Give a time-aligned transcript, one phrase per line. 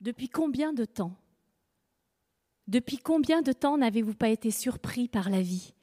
[0.00, 1.16] Depuis combien de temps?
[2.66, 5.74] Depuis combien de temps n'avez-vous pas été surpris par la vie?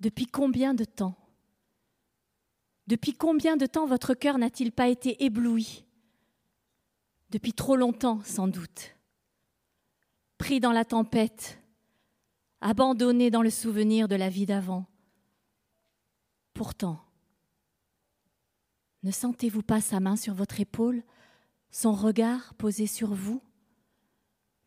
[0.00, 1.16] Depuis combien de temps?
[2.86, 5.84] Depuis combien de temps votre cœur n'a-t-il pas été ébloui?
[7.30, 8.94] Depuis trop longtemps, sans doute.
[10.36, 11.58] Pris dans la tempête,
[12.60, 14.86] abandonné dans le souvenir de la vie d'avant.
[16.52, 17.00] Pourtant,
[19.02, 21.02] ne sentez-vous pas sa main sur votre épaule?
[21.74, 23.42] Son regard posé sur vous.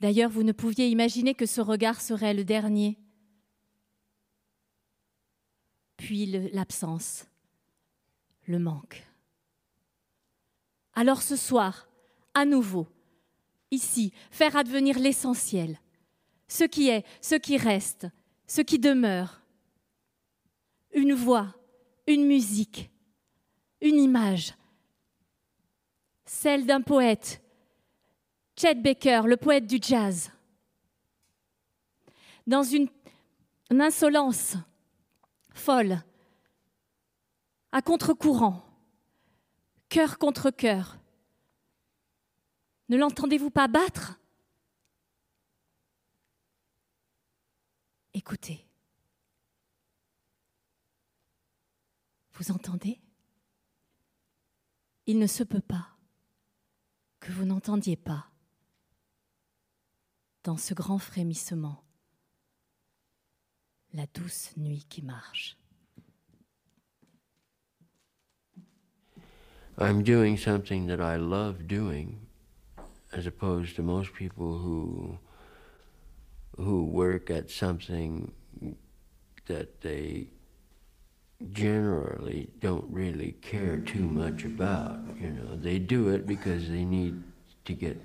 [0.01, 2.99] D'ailleurs, vous ne pouviez imaginer que ce regard serait le dernier.
[5.95, 7.25] Puis l'absence,
[8.45, 9.07] le manque.
[10.95, 11.87] Alors ce soir,
[12.33, 12.87] à nouveau,
[13.71, 15.79] ici, faire advenir l'essentiel,
[16.49, 18.05] ce qui est, ce qui reste,
[18.47, 19.41] ce qui demeure.
[20.91, 21.55] Une voix,
[22.05, 22.91] une musique,
[23.79, 24.56] une image,
[26.27, 27.41] celle d'un poète,
[28.59, 30.31] Chet Baker, le poète du jazz.
[32.45, 32.89] Dans une,
[33.69, 34.55] insolence
[35.53, 36.01] folle,
[37.71, 38.63] à contre-courant,
[39.89, 40.97] cœur contre cœur.
[42.89, 44.19] Ne l'entendez-vous pas battre?
[48.13, 48.65] Écoutez.
[52.33, 53.01] Vous entendez?
[55.05, 55.96] Il ne se peut pas
[57.27, 58.25] que vous n'entendiez pas
[60.45, 61.83] dans ce grand frémissement
[63.91, 65.57] la douce nuit qui marche.
[69.77, 72.25] I'm doing something that I love doing
[73.11, 75.19] as opposed to most people who
[76.55, 78.31] who work at something
[79.47, 80.29] that they
[81.51, 84.99] generally don't really care too much about.
[85.19, 87.21] You know, they do it because they need
[87.65, 88.01] to get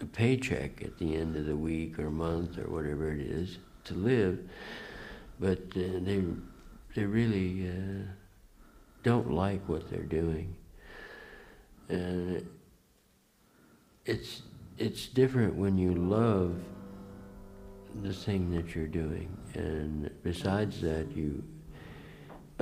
[0.00, 3.94] a paycheck at the end of the week or month or whatever it is to
[3.94, 4.38] live,
[5.38, 6.22] but uh, they
[6.94, 8.02] they really uh,
[9.02, 10.54] don't like what they're doing,
[11.88, 12.46] and
[14.04, 14.42] it's
[14.78, 16.56] it's different when you love
[18.02, 21.42] the thing that you're doing, and besides that, you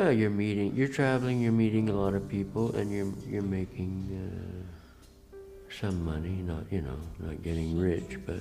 [0.00, 3.92] well, you're meeting, you're traveling, you're meeting a lot of people, and you're you're making
[4.16, 5.36] uh,
[5.78, 6.40] some money.
[6.42, 8.40] Not you know, not getting rich, but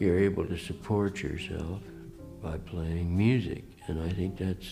[0.00, 1.80] you're able to support yourself
[2.42, 4.68] by playing music, and I think that's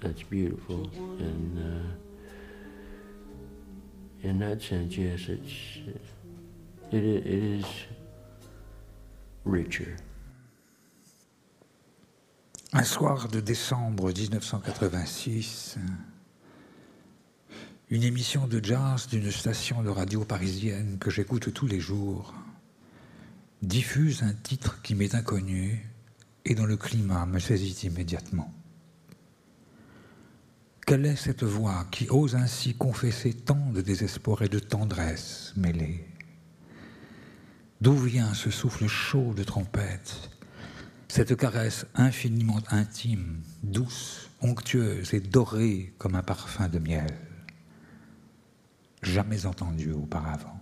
[0.00, 0.88] that's beautiful.
[1.18, 1.88] And uh,
[4.28, 5.52] in that sense, yes, it's
[6.92, 7.64] it, it is
[9.44, 9.96] richer.
[12.72, 15.76] Un soir de décembre 1986,
[17.88, 22.32] une émission de jazz d'une station de radio parisienne que j'écoute tous les jours
[23.60, 25.84] diffuse un titre qui m'est inconnu
[26.44, 28.54] et dont le climat me saisit immédiatement.
[30.86, 36.06] Quelle est cette voix qui ose ainsi confesser tant de désespoir et de tendresse mêlée?
[37.80, 40.29] D'où vient ce souffle chaud de trompette?
[41.10, 47.12] Cette caresse infiniment intime, douce, onctueuse et dorée comme un parfum de miel,
[49.02, 50.60] jamais entendu auparavant.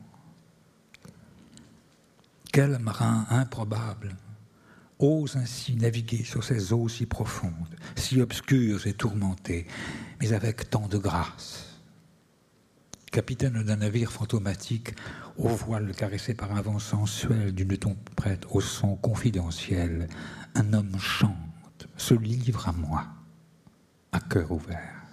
[2.51, 4.17] Quel marin improbable
[4.99, 9.67] ose ainsi naviguer sur ces eaux si profondes, si obscures et tourmentées,
[10.19, 11.68] mais avec tant de grâce
[13.11, 14.95] capitaine d'un navire fantomatique,
[15.37, 17.77] au voile caressé par un vent sensuel d'une
[18.17, 20.09] prête au son confidentiel,
[20.55, 23.05] un homme chante, se livre à moi,
[24.13, 25.08] à cœur ouvert.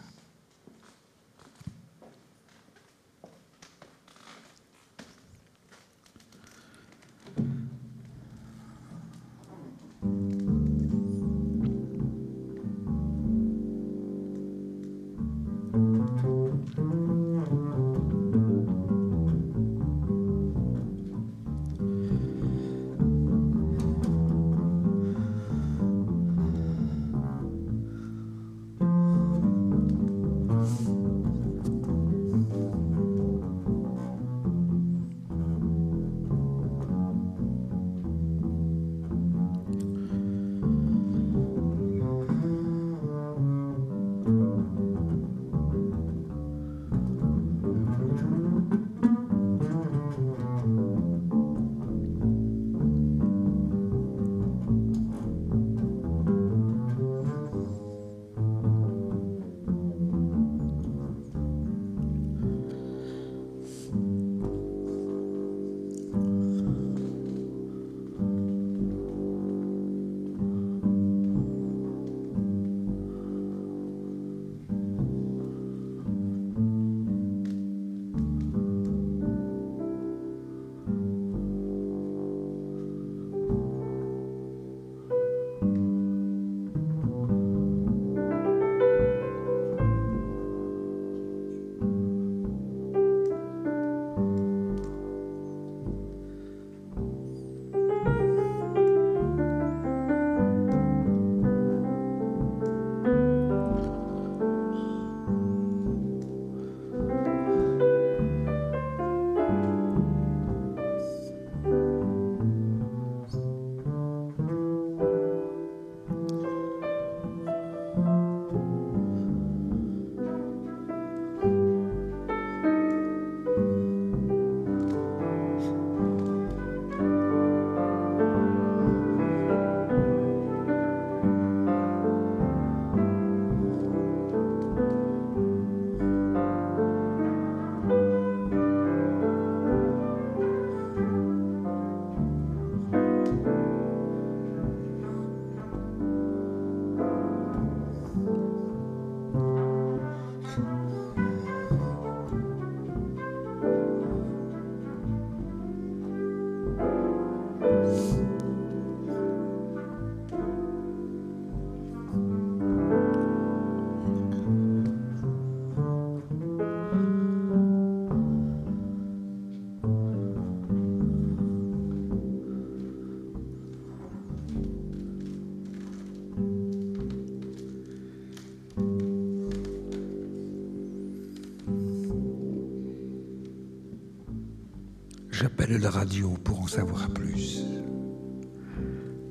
[185.89, 187.63] Radio pour en savoir plus.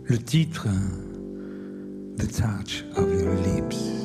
[0.04, 0.68] Le titre,
[2.16, 4.03] The Touch of Your Lips.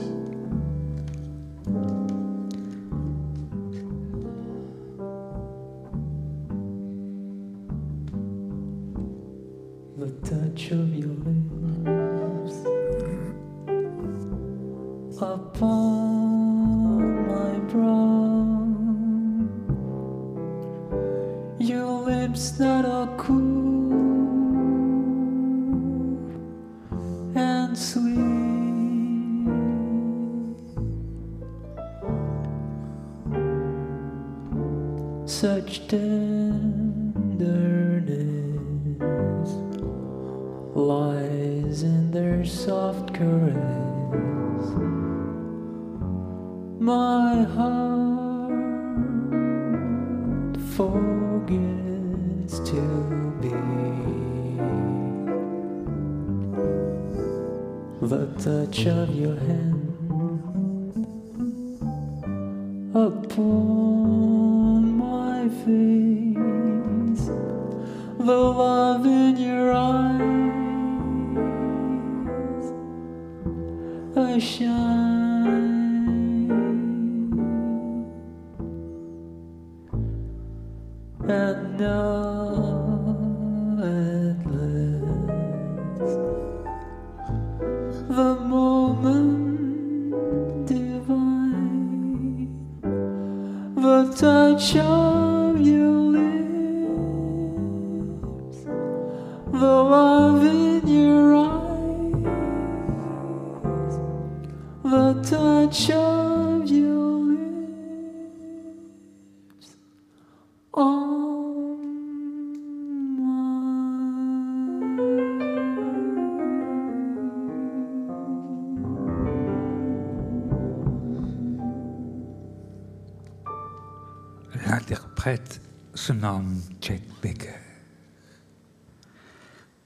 [125.93, 127.59] Se nomme Chet Baker.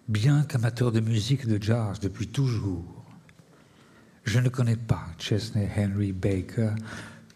[0.07, 3.03] Bien qu'amateur de musique de jazz depuis toujours,
[4.23, 6.71] je ne connais pas Chesney Henry Baker,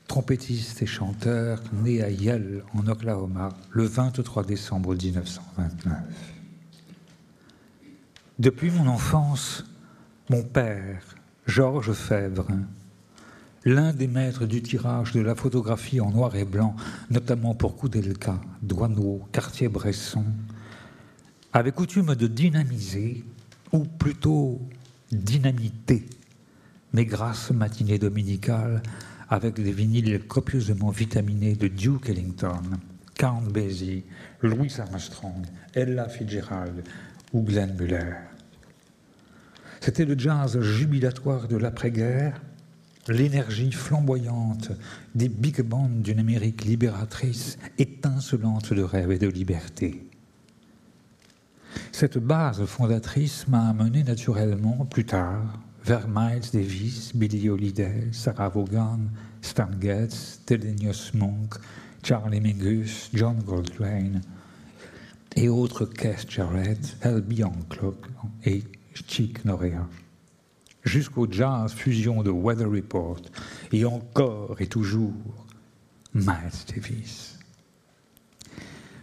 [0.08, 5.98] trompettiste et chanteur né à Yale, en Oklahoma, le 23 décembre 1929.
[8.40, 9.66] Depuis mon enfance,
[10.30, 11.04] mon père,
[11.46, 12.48] Georges Fèvre,
[13.68, 16.74] l'un des maîtres du tirage de la photographie en noir et blanc,
[17.10, 20.24] notamment pour Koudelka, Douaneau, Cartier-Bresson,
[21.52, 23.26] avait coutume de dynamiser,
[23.74, 24.62] ou plutôt
[25.12, 26.06] dynamiter,
[26.94, 28.82] mes grasses matinées dominicales
[29.30, 32.62] avec des vinyles copieusement vitaminés de Duke Ellington,
[33.16, 34.06] Count Basie,
[34.42, 36.88] Louis Armstrong, Ella Fitzgerald
[37.34, 38.14] ou Glenn Muller.
[39.82, 42.40] C'était le jazz jubilatoire de l'après-guerre,
[43.10, 44.72] l'énergie flamboyante
[45.16, 50.04] des big bands d'une Amérique libératrice, étincelante de rêve et de liberté.
[51.92, 59.00] Cette base fondatrice m'a amené naturellement, plus tard, vers Miles Davis, Billie Holiday, Sarah Vaughan,
[59.42, 61.56] Stan Getz, Thelonious Monk,
[62.04, 64.22] Charlie Mingus, John Coltrane
[65.36, 68.06] et autres Keith Jarrett, Herbie Hancock
[68.44, 68.64] et
[69.08, 69.88] Chick Norea
[70.88, 73.22] jusqu'au jazz fusion de Weather Report,
[73.72, 75.14] et encore et toujours
[76.14, 76.26] Miles
[76.74, 77.38] Davis.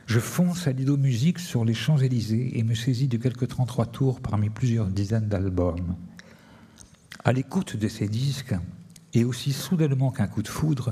[0.06, 4.20] Je fonce à Lido Musique sur les Champs-Élysées et me saisis de quelques 33 tours
[4.20, 5.96] parmi plusieurs dizaines d'albums.
[7.24, 8.54] À l'écoute de ces disques,
[9.12, 10.90] et aussi soudainement qu'un coup de foudre,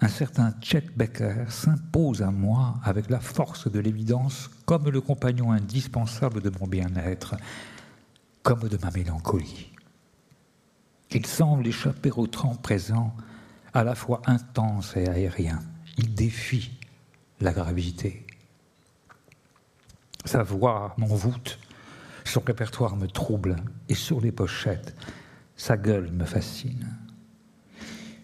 [0.00, 5.52] un certain Chet Baker s'impose à moi avec la force de l'évidence comme le compagnon
[5.52, 7.36] indispensable de mon bien-être,
[8.42, 9.75] comme de ma mélancolie.
[11.12, 13.14] Il semble échapper au temps présent,
[13.72, 15.60] à la fois intense et aérien.
[15.98, 16.72] Il défie
[17.40, 18.26] la gravité.
[20.24, 21.58] Sa voix m'envoûte,
[22.24, 23.56] son répertoire me trouble,
[23.88, 24.94] et sur les pochettes,
[25.56, 26.96] sa gueule me fascine.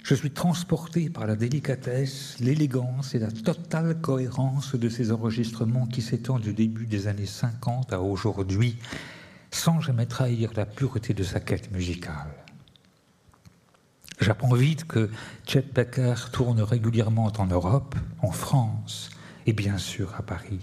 [0.03, 6.03] Je suis transporté par la délicatesse, l'élégance et la totale cohérence de ces enregistrements qui
[6.03, 8.77] s'étendent du début des années 50 à aujourd'hui,
[9.53, 12.42] sans jamais trahir la pureté de sa quête musicale.
[14.23, 15.11] J'apprends vite que
[15.49, 19.11] Chet Baker tourne régulièrement en Europe, en France
[19.47, 20.61] et bien sûr à Paris.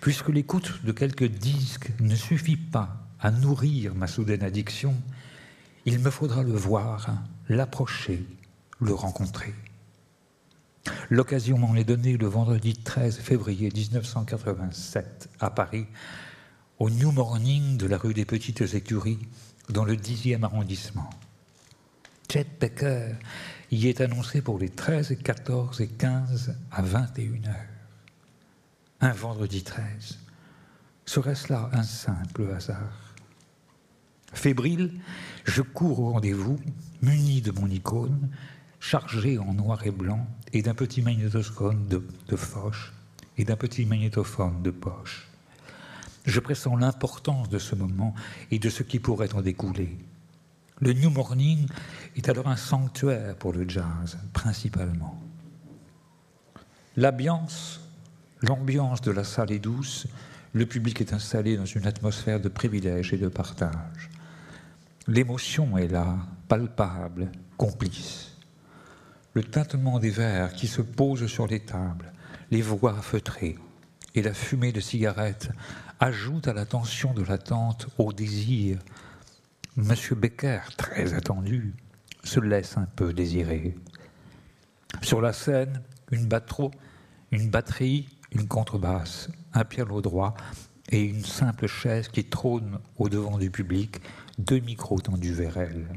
[0.00, 4.94] Puisque l'écoute de quelques disques ne suffit pas à nourrir ma soudaine addiction,
[5.86, 7.10] Il me faudra le voir,
[7.50, 8.24] l'approcher,
[8.80, 9.52] le rencontrer.
[11.10, 15.86] L'occasion m'en est donnée le vendredi 13 février 1987 à Paris,
[16.78, 19.18] au New Morning de la rue des Petites Écuries,
[19.68, 21.10] dans le 10e arrondissement.
[22.30, 23.14] Chet Becker
[23.70, 27.54] y est annoncé pour les 13, 14 et 15 à 21 heures.
[29.00, 30.18] Un vendredi 13.
[31.04, 33.14] Serait-ce là un simple hasard?
[34.32, 34.92] Fébrile,
[35.44, 36.58] je cours au rendez-vous,
[37.02, 38.30] muni de mon icône,
[38.80, 42.36] chargé en noir et blanc, et d'un petit magnétoscope de, de
[43.36, 45.28] et d'un petit magnétophone de poche.
[46.24, 48.14] Je pressens l'importance de ce moment
[48.50, 49.96] et de ce qui pourrait en découler.
[50.80, 51.66] Le New Morning
[52.16, 55.22] est alors un sanctuaire pour le jazz, principalement.
[56.96, 57.80] L'ambiance,
[58.42, 60.06] de la salle est douce,
[60.52, 64.10] le public est installé dans une atmosphère de privilège et de partage.
[65.06, 66.16] L'émotion est là,
[66.48, 68.36] palpable, complice.
[69.32, 72.12] Le tintement des verres qui se posent sur les tables,
[72.50, 73.58] les voix feutrées
[74.14, 75.50] et la fumée de cigarettes
[76.00, 78.78] ajoutent à la tension de l'attente, au désir.
[79.76, 81.74] Monsieur Becker, très attendu,
[82.22, 83.74] se laisse un peu désirer.
[85.02, 85.82] Sur la scène,
[86.12, 90.34] une, batterie, une contrebasse, un piano droit
[90.90, 94.00] et une simple chaise qui trône au devant du public,
[94.38, 95.88] deux micros tendus vers elle.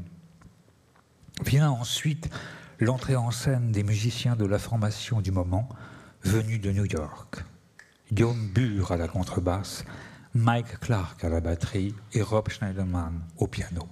[1.44, 2.28] Vient ensuite
[2.80, 5.68] l'entrée en scène des musiciens de la formation du moment,
[6.24, 7.44] venus de New York.
[8.10, 9.84] Guillaume Burr à la contrebasse,
[10.40, 13.88] Mike Clark à la batterie et Rob Schneiderman au piano.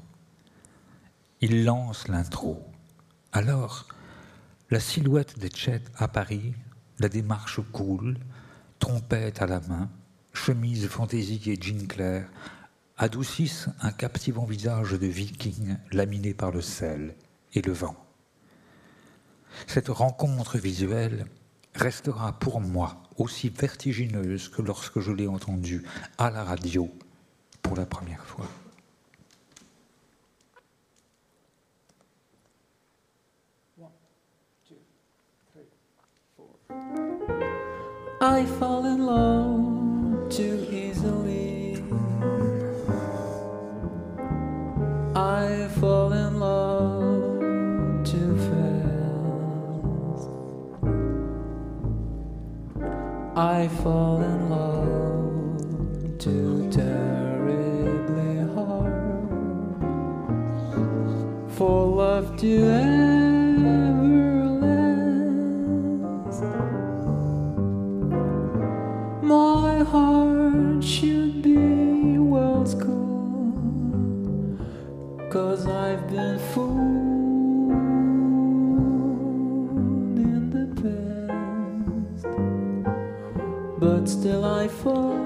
[1.41, 2.63] Il lance l'intro.
[3.33, 3.89] Alors,
[4.71, 6.55] la silhouette de Chet à Paris,
[7.01, 8.17] la démarche cool,
[8.79, 9.91] trompette à la main,
[10.35, 12.29] chemise fantaisie et jean clair,
[12.97, 17.17] adoucissent un captivant visage de viking laminé par le sel
[17.55, 17.97] et le vent.
[19.67, 21.27] Cette rencontre visuelle
[21.77, 25.85] restera pour moi aussi vertigineuse que lorsque je l'ai entendue
[26.19, 26.91] à la radio
[27.63, 28.47] pour la première fois.
[53.39, 58.95] I fall in love too terribly hard.
[61.51, 63.06] For love to ever
[84.27, 85.26] still I fall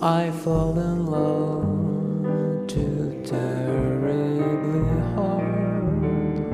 [0.00, 4.38] I fall in love too terribly
[5.16, 6.44] hard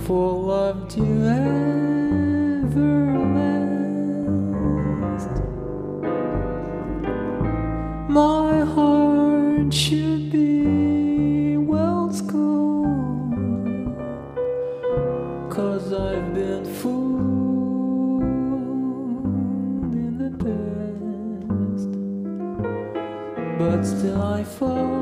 [0.00, 1.02] for love to
[2.66, 5.30] ever last.
[8.08, 9.72] My heart
[24.60, 24.99] for.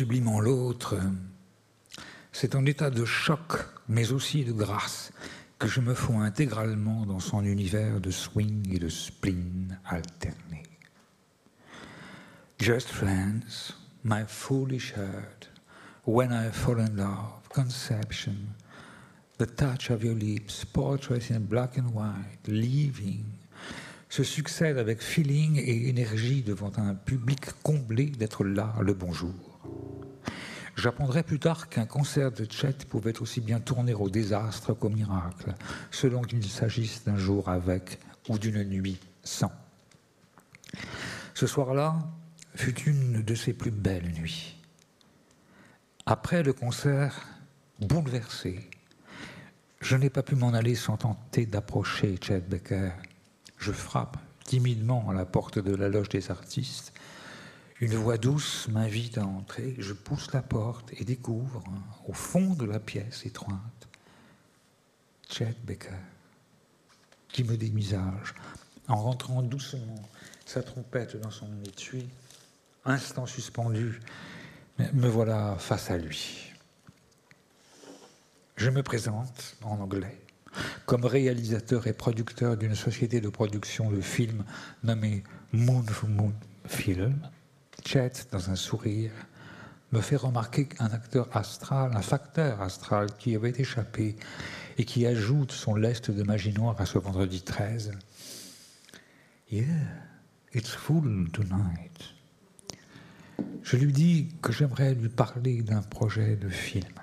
[0.00, 0.98] Sublimant l'autre,
[2.32, 5.12] c'est en état de choc, mais aussi de grâce,
[5.58, 10.62] que je me fonds intégralement dans son univers de swing et de spleen alternés.
[12.58, 15.50] Just friends, my foolish heart,
[16.06, 18.36] when I fall in love, conception,
[19.36, 23.26] the touch of your lips, portrait in black and white, leaving,
[24.08, 29.49] se succèdent avec feeling et énergie devant un public comblé d'être là le bonjour.
[30.80, 35.54] J'apprendrai plus tard qu'un concert de Chet pouvait aussi bien tourner au désastre qu'au miracle,
[35.90, 37.98] selon qu'il s'agisse d'un jour avec
[38.30, 39.52] ou d'une nuit sans.
[41.34, 41.98] Ce soir-là
[42.54, 44.56] fut une de ses plus belles nuits.
[46.06, 47.28] Après le concert,
[47.80, 48.70] bouleversé,
[49.82, 52.92] je n'ai pas pu m'en aller sans tenter d'approcher Chet Becker.
[53.58, 56.94] Je frappe timidement à la porte de la loge des artistes.
[57.80, 59.74] Une voix douce m'invite à entrer.
[59.78, 61.64] Je pousse la porte et découvre,
[62.06, 63.88] au fond de la pièce étroite,
[65.30, 65.96] Chet Becker,
[67.28, 68.34] qui me démisage
[68.86, 70.02] en rentrant doucement
[70.44, 72.06] sa trompette dans son étui.
[72.84, 74.00] Instant suspendu,
[74.78, 76.52] me voilà face à lui.
[78.56, 80.20] Je me présente en anglais
[80.84, 84.44] comme réalisateur et producteur d'une société de production de films
[84.82, 85.22] nommée
[85.52, 86.34] Moon Moon
[86.66, 87.16] Film.
[87.84, 89.12] Chet, dans un sourire,
[89.92, 94.16] me fait remarquer qu'un acteur astral, un facteur astral qui avait échappé
[94.78, 97.92] et qui ajoute son lest de magie noire à ce vendredi 13.
[99.50, 99.64] Yeah,
[100.54, 102.14] it's full tonight.
[103.62, 106.94] Je lui dis que j'aimerais lui parler d'un projet de film.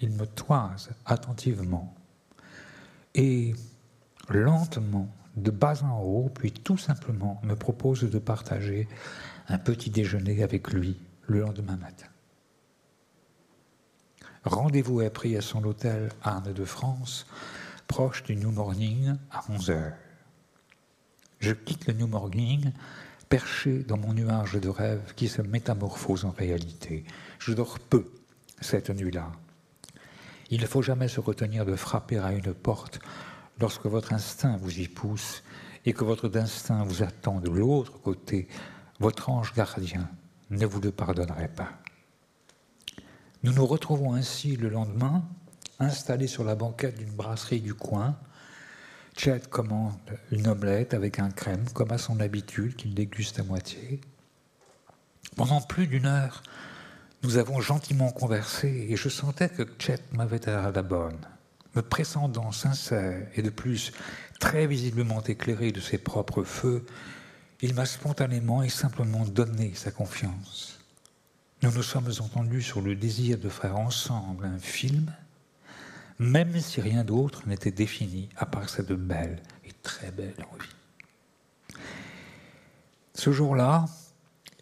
[0.00, 1.94] Il me toise attentivement
[3.14, 3.54] et
[4.28, 8.88] lentement, de bas en haut, puis tout simplement me propose de partager
[9.48, 12.06] un petit déjeuner avec lui le lendemain matin.
[14.44, 17.26] Rendez-vous est pris à son hôtel Arne de France,
[17.86, 19.94] proche du New Morning, à 11 heures.
[21.40, 22.72] Je quitte le New Morning,
[23.28, 27.04] perché dans mon nuage de rêve qui se métamorphose en réalité.
[27.38, 28.04] Je dors peu
[28.60, 29.32] cette nuit-là.
[30.50, 33.00] Il ne faut jamais se retenir de frapper à une porte
[33.60, 35.42] lorsque votre instinct vous y pousse
[35.86, 38.48] et que votre instinct vous attend de l'autre côté.
[39.04, 40.08] Votre ange gardien
[40.48, 41.68] ne vous le pardonnerait pas.
[43.42, 45.22] Nous nous retrouvons ainsi le lendemain,
[45.78, 48.16] installés sur la banquette d'une brasserie du coin.
[49.14, 49.92] Chet commande
[50.30, 54.00] une omelette avec un crème, comme à son habitude, qu'il déguste à moitié.
[55.36, 56.42] Pendant plus d'une heure,
[57.22, 61.20] nous avons gentiment conversé et je sentais que Chet m'avait à la bonne.
[61.74, 63.92] Me pressendant sincère et de plus
[64.40, 66.86] très visiblement éclairé de ses propres feux,
[67.64, 70.80] il m'a spontanément et simplement donné sa confiance.
[71.62, 75.10] Nous nous sommes entendus sur le désir de faire ensemble un film,
[76.18, 81.80] même si rien d'autre n'était défini à part cette belle et très belle envie.
[83.14, 83.86] Ce jour-là,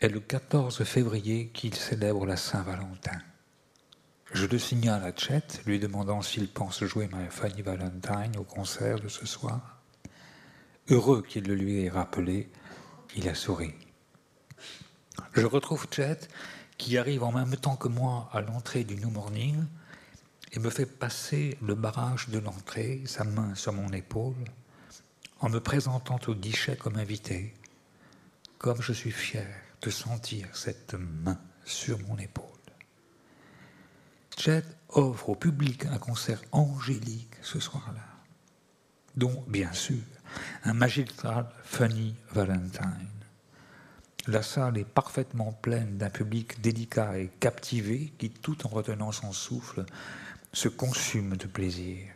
[0.00, 3.18] est le 14 février qu'il célèbre la Saint-Valentin.
[4.32, 9.00] Je le signale à Chet, lui demandant s'il pense jouer My Funny Valentine au concert
[9.00, 9.80] de ce soir.
[10.88, 12.48] Heureux qu'il le lui ait rappelé,
[13.17, 13.75] il a souri.
[15.35, 16.19] Je retrouve Chet,
[16.79, 19.65] qui arrive en même temps que moi à l'entrée du New Morning.
[20.55, 24.45] et me fait passer le barrage de l'entrée, sa main sur mon épaule,
[25.41, 27.55] en me présentant au guichet comme invité,
[28.59, 29.49] comme je suis fier
[29.81, 32.47] de sentir cette main sur mon épaule.
[34.37, 38.07] Chet offre au public un concert angélique ce soir-là,
[39.17, 40.03] dont, bien sûr,
[40.64, 43.09] un magistral Funny Valentine.
[44.28, 49.33] La salle est parfaitement pleine d'un public délicat et captivé qui, tout en retenant son
[49.33, 49.85] souffle,
[50.53, 52.07] se consume de plaisir.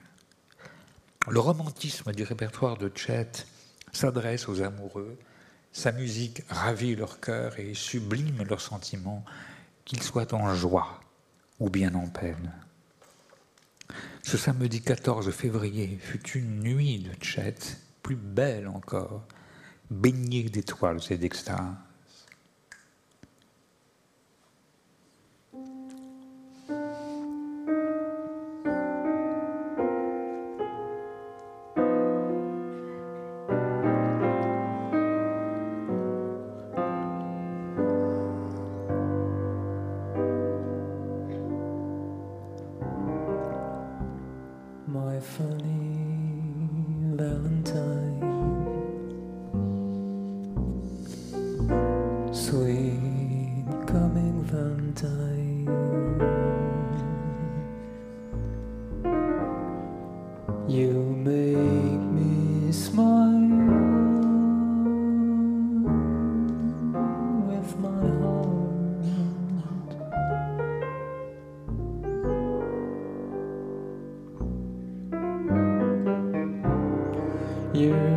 [1.29, 3.47] Le romantisme du répertoire de Chet
[3.93, 5.19] s'adresse aux amoureux,
[5.73, 9.25] sa musique ravit leur cœur et sublime leurs sentiments,
[9.85, 11.01] qu'ils soient en joie
[11.59, 12.53] ou bien en peine.
[14.23, 17.57] Ce samedi 14 février fut une nuit de Chet,
[18.07, 19.25] plus belle encore,
[19.91, 21.75] baignée d'étoiles et d'extase.
[77.77, 78.16] Your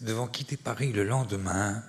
[0.00, 1.82] Devant quitter Paris le lendemain,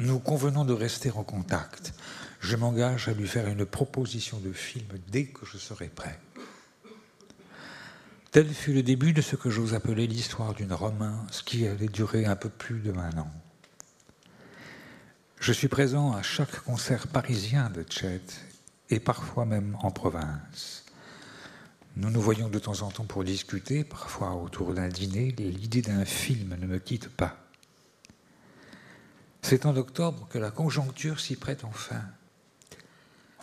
[0.00, 1.94] nous convenons de rester en contact.
[2.40, 6.18] Je m'engage à lui faire une proposition de film dès que je serai prêt.
[8.32, 12.26] Tel fut le début de ce que j'ose appeler l'histoire d'une romance qui allait durer
[12.26, 13.30] un peu plus de un an.
[15.38, 18.22] Je suis présent à chaque concert parisien de Chet
[18.90, 20.83] et parfois même en province.
[21.96, 25.30] Nous nous voyons de temps en temps pour discuter, parfois autour d'un dîner.
[25.38, 27.36] L'idée d'un film ne me quitte pas.
[29.42, 32.02] C'est en octobre que la conjoncture s'y prête enfin.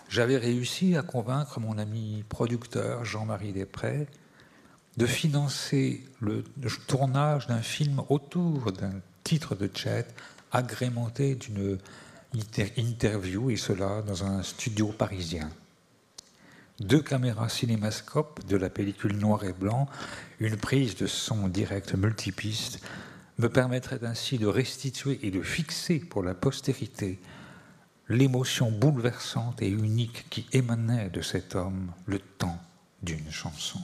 [0.10, 4.08] J'avais réussi à convaincre mon ami producteur Jean-Marie Després
[4.98, 6.44] de financer le
[6.88, 10.08] tournage d'un film autour d'un titre de Chet
[10.52, 11.80] agrémenté d'une
[12.36, 15.50] inter- interview, et cela dans un studio parisien.
[16.82, 19.88] Deux caméras cinémascope de la pellicule noir et blanc,
[20.40, 22.84] une prise de son direct multipiste
[23.38, 27.20] me permettrait ainsi de restituer et de fixer pour la postérité
[28.10, 32.60] l'émotion bouleversante et unique qui émanait de cet homme le temps
[33.04, 33.80] d'une chanson.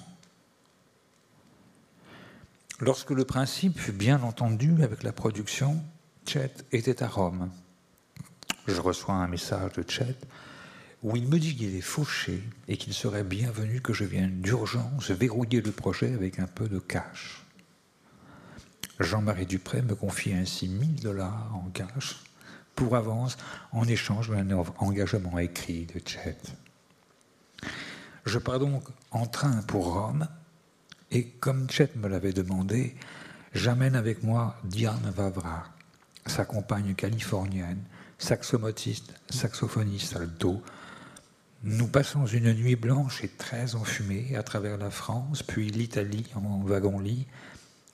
[2.79, 5.83] Lorsque le principe fut bien entendu avec la production,
[6.25, 7.51] Chet était à Rome.
[8.67, 10.17] Je reçois un message de Chet
[11.03, 15.11] où il me dit qu'il est fauché et qu'il serait bienvenu que je vienne d'urgence
[15.11, 17.43] verrouiller le projet avec un peu de cash.
[18.99, 22.17] Jean-Marie Dupré me confie ainsi 1000 dollars en cash
[22.75, 23.37] pour avance
[23.71, 26.37] en échange d'un engagement écrit de Chet.
[28.25, 30.27] Je pars donc en train pour Rome
[31.11, 32.95] et comme Chet me l'avait demandé,
[33.53, 35.65] j'amène avec moi Diane Vavra,
[36.25, 37.83] sa compagne californienne,
[38.17, 40.61] saxophoniste, saxophoniste alto.
[41.69, 46.61] Nous passons une nuit blanche et très enfumée à travers la France, puis l'Italie en
[46.63, 47.27] wagon-lit,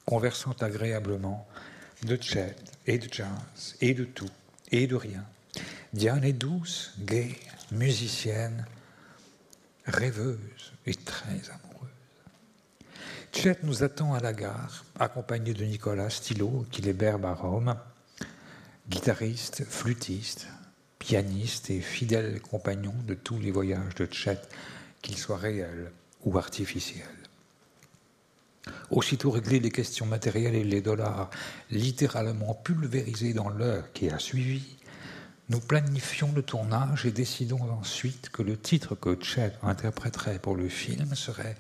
[0.06, 1.48] conversant agréablement
[2.04, 2.56] de Chet
[2.86, 4.30] et de jazz et de tout
[4.72, 5.26] et de rien.
[5.92, 7.36] Diane est douce, gaie,
[7.72, 8.68] musicienne,
[9.88, 11.90] rêveuse et très amoureuse.
[13.32, 17.76] Chet nous attend à la gare, accompagné de Nicolas Stilo, qui l'héberbe à Rome,
[18.88, 20.46] guitariste, flûtiste,
[21.04, 24.40] pianiste et fidèle compagnon de tous les voyages de Chet,
[25.02, 25.92] qu'ils soient réels
[26.24, 27.04] ou artificiels.
[28.90, 31.30] Aussitôt réglées les questions matérielles et les dollars
[31.70, 34.78] littéralement pulvérisés dans l'heure qui a suivi,
[35.50, 40.70] nous planifions le tournage et décidons ensuite que le titre que Chet interpréterait pour le
[40.70, 41.58] film serait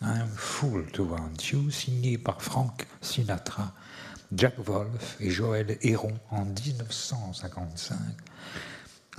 [0.00, 3.74] I'm Fool to Want You, signé par Frank Sinatra,
[4.32, 7.96] Jack Wolf et Joël Héron en 1955.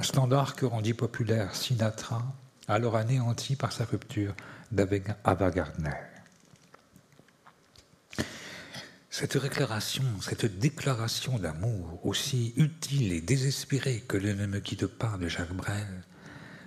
[0.01, 2.23] Standard que rendit populaire Sinatra,
[2.67, 4.35] alors anéanti par sa rupture
[4.71, 5.91] d'avec Ava Gardner.
[9.09, 15.17] Cette déclaration, cette déclaration d'amour, aussi utile et désespérée que le Ne me quitte pas
[15.17, 16.03] de Jacques Brel,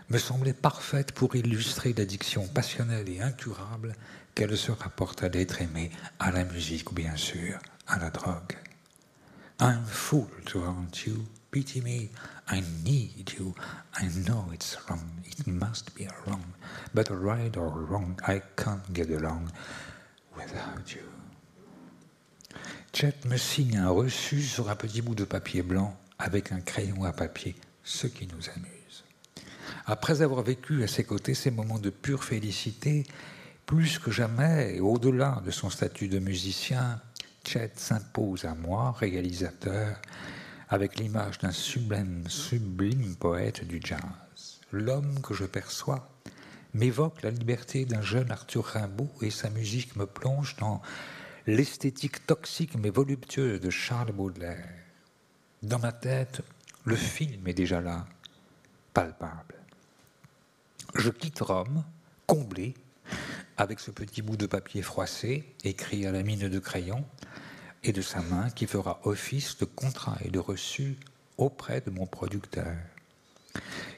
[0.08, 3.94] me semblait parfaite pour illustrer l'addiction passionnelle et incurable
[4.34, 8.56] qu'elle se rapporte à l'être aimé, à la musique bien sûr à la drogue.
[9.60, 12.08] I'm fool to want you, pity me,
[12.50, 13.54] I need you,
[13.94, 16.42] I know it's wrong, it must be wrong,
[16.92, 19.52] but right or wrong, I can't get along
[20.36, 21.02] without you.
[22.92, 27.04] Chet me signe un reçu sur un petit bout de papier blanc avec un crayon
[27.04, 29.04] à papier, ce qui nous amuse.
[29.86, 33.06] Après avoir vécu à ses côtés ces moments de pure félicité,
[33.64, 37.00] plus que jamais, au-delà de son statut de musicien,
[37.46, 39.96] Chet s'impose à moi, réalisateur,
[40.70, 44.60] avec l'image d'un sublime, sublime poète du jazz.
[44.70, 46.08] L'homme que je perçois
[46.74, 50.80] m'évoque la liberté d'un jeune Arthur Rimbaud et sa musique me plonge dans
[51.48, 54.68] l'esthétique toxique mais voluptueuse de Charles Baudelaire.
[55.64, 56.40] Dans ma tête,
[56.84, 58.06] le film est déjà là,
[58.94, 59.56] palpable.
[60.94, 61.82] Je quitte Rome,
[62.28, 62.74] comblé,
[63.56, 67.04] avec ce petit bout de papier froissé, écrit à la mine de crayon,
[67.82, 70.96] et de sa main qui fera office de contrat et de reçu
[71.38, 72.76] auprès de mon producteur.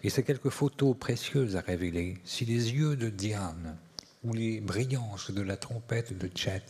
[0.02, 3.76] Et ces quelques photos précieuses à révéler, si les yeux de Diane
[4.24, 6.62] ou les brillances de la trompette de Chet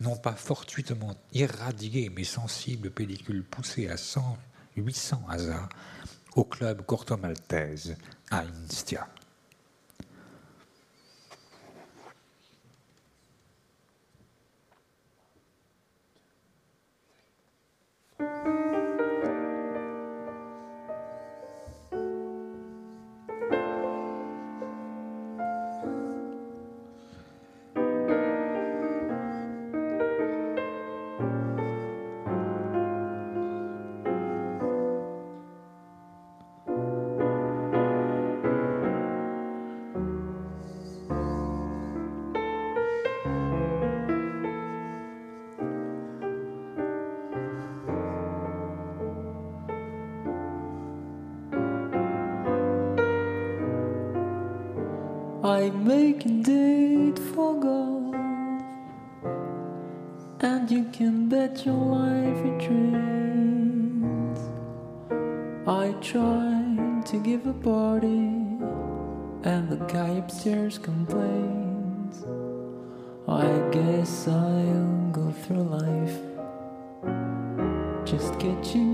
[0.00, 4.38] n'ont pas fortuitement irradié mes sensibles pellicules poussées à 100,
[4.76, 5.68] 800 hasards
[6.34, 7.96] au club Corto Maltese
[8.30, 9.08] à Instia.
[55.52, 58.14] I make a date for golf,
[60.40, 64.40] and you can bet your life it rains.
[65.66, 68.24] I tried to give a party,
[69.50, 72.24] and the guy upstairs complains.
[73.28, 73.46] I
[73.76, 76.18] guess I'll go through life
[78.06, 78.91] just catching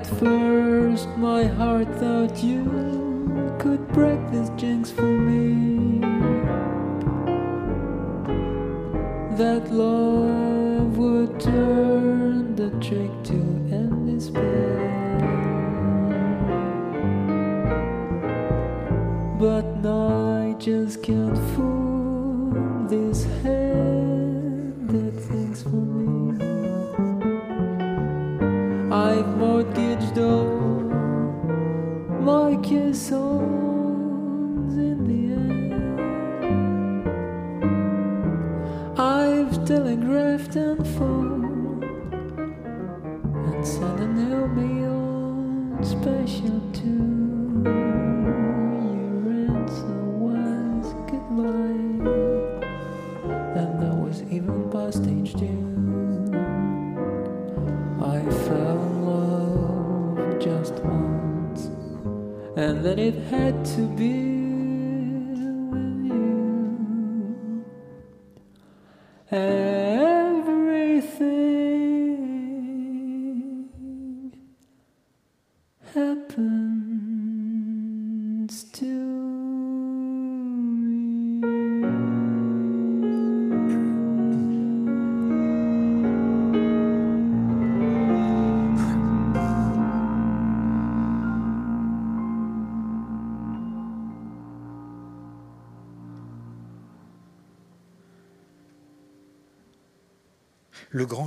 [0.00, 2.64] At first, my heart thought you
[3.58, 4.90] could break this jinx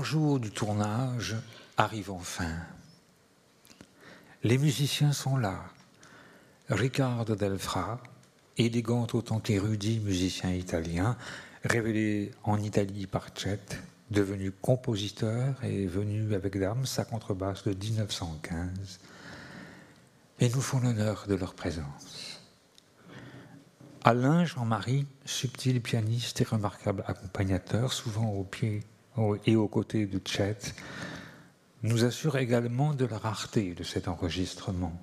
[0.04, 1.36] jour du tournage
[1.78, 2.51] arrive enfin.
[4.43, 5.64] Les musiciens sont là.
[6.70, 8.01] Riccardo Delfra,
[8.58, 11.18] élégant autant qu'érudit musicien italien,
[11.64, 13.60] révélé en Italie par Chet,
[14.12, 18.99] devenu compositeur et venu avec dame sa contrebasse de 1915,
[20.39, 22.41] et nous font l'honneur de leur présence.
[24.04, 28.84] Alain Jean-Marie, subtil pianiste et remarquable accompagnateur, souvent au pied
[29.45, 30.57] et aux côtés de Chet,
[31.84, 34.99] nous assure également de la rareté de cet enregistrement.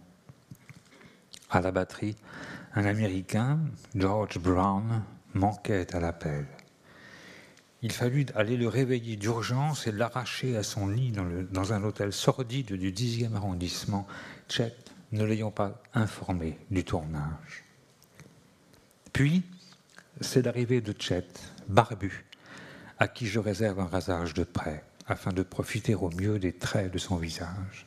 [1.51, 2.17] À la batterie,
[2.75, 3.61] un Américain,
[3.95, 5.03] George Brown,
[5.35, 6.47] manquait à l'appel.
[7.83, 12.75] Il fallut aller le réveiller d'urgence et l'arracher à son lit dans, un hôtel sordide
[12.75, 14.07] du 10e arrondissement,
[14.49, 14.75] Chet
[15.13, 17.65] ne l'ayant pas informé du tournage.
[19.13, 19.43] Puis,
[20.21, 21.27] c'est l'arrivée de Chet,
[21.69, 22.25] barbu,
[23.01, 26.93] à qui je réserve un rasage de près, afin de profiter au mieux des traits
[26.93, 27.87] de son visage.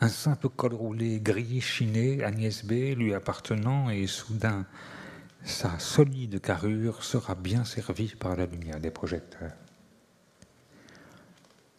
[0.00, 4.66] Un simple col roulé gris chiné, Agnès B, lui appartenant, et soudain,
[5.42, 9.52] sa solide carrure sera bien servie par la lumière des projecteurs.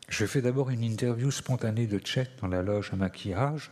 [0.09, 3.69] Je fais d'abord une interview spontanée de Chet dans la loge à maquillage,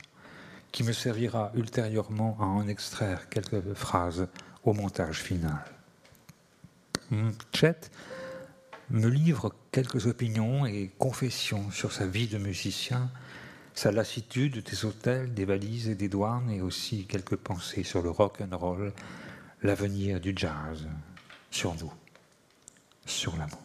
[0.72, 4.28] qui me servira ultérieurement à en extraire quelques phrases
[4.64, 5.64] au montage final.
[7.11, 7.91] Hmm, Chet
[8.93, 13.09] me livre quelques opinions et confessions sur sa vie de musicien,
[13.73, 18.11] sa lassitude des hôtels, des valises et des douanes, et aussi quelques pensées sur le
[18.11, 18.93] rock and roll,
[19.63, 20.87] l'avenir du jazz,
[21.49, 21.91] sur nous,
[23.07, 23.59] sur l'amour.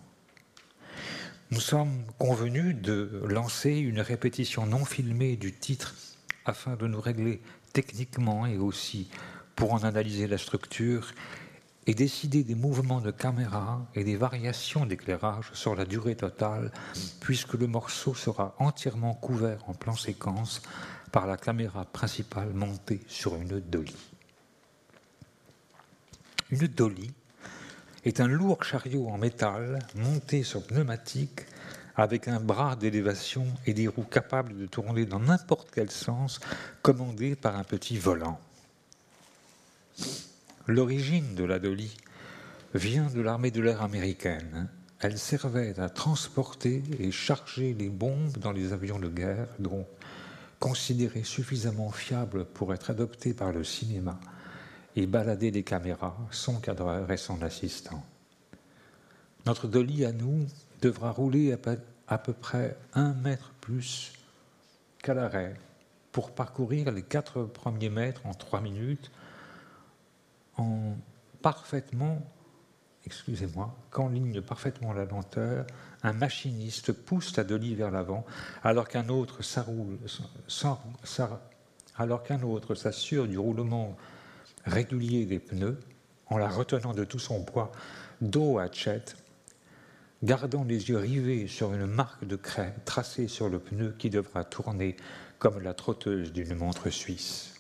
[1.51, 5.95] Nous sommes convenus de lancer une répétition non filmée du titre
[6.47, 7.43] afin de nous régler
[7.75, 9.11] techniquement et aussi
[9.57, 11.13] pour en analyser la structure
[11.89, 16.71] et décider des mouvements de caméra et des variations d'éclairage sur la durée totale,
[17.19, 20.61] puisque le morceau sera entièrement couvert en plan séquence
[21.13, 23.97] par la caméra principale montée sur une dolly.
[26.51, 27.11] Une dolly
[28.05, 31.47] est un lourd chariot en métal monté sur pneumatique
[31.97, 36.39] avec un bras d'élévation et des roues capables de tourner dans n'importe quel sens,
[36.83, 38.39] commandé par un petit volant.
[40.71, 41.97] L'origine de la Dolly
[42.75, 44.69] vient de l'armée de l'air américaine.
[45.01, 49.87] Elle servait à transporter et charger les bombes dans les avions de guerre, dont
[50.61, 54.21] considérés suffisamment fiables pour être adoptés par le cinéma
[54.95, 58.05] et balader les caméras, son cadreur et son assistant.
[59.47, 60.47] Notre Dolly à nous
[60.83, 64.13] devra rouler à peu, à peu près un mètre plus
[65.03, 65.55] qu'à l'arrêt
[66.13, 69.11] pour parcourir les quatre premiers mètres en trois minutes
[70.59, 70.97] en
[71.41, 72.21] parfaitement,
[73.07, 75.67] excusez-moi, qu'enligne parfaitement la lenteur,
[76.03, 78.25] un machiniste pousse la Dolly vers l'avant,
[78.63, 79.75] alors qu'un autre s'assure
[83.27, 83.97] du roulement
[84.65, 85.79] régulier des pneus,
[86.27, 87.73] en la retenant de tout son poids,
[88.21, 89.05] dos à Chet,
[90.23, 94.45] gardant les yeux rivés sur une marque de craie tracée sur le pneu qui devra
[94.45, 94.97] tourner
[95.39, 97.58] comme la trotteuse d'une montre suisse.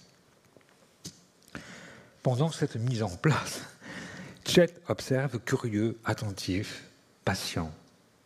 [2.29, 3.63] Pendant cette mise en place,
[4.47, 6.85] Chet observe curieux, attentif,
[7.25, 7.73] patient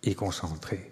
[0.02, 0.90] et concentré.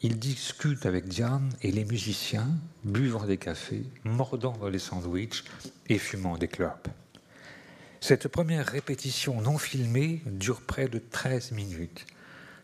[0.00, 2.48] Il discute avec Diane et les musiciens,
[2.82, 5.44] buvant des cafés, mordant dans les sandwichs
[5.88, 6.88] et fumant des clopes.
[8.00, 12.04] Cette première répétition non filmée dure près de 13 minutes,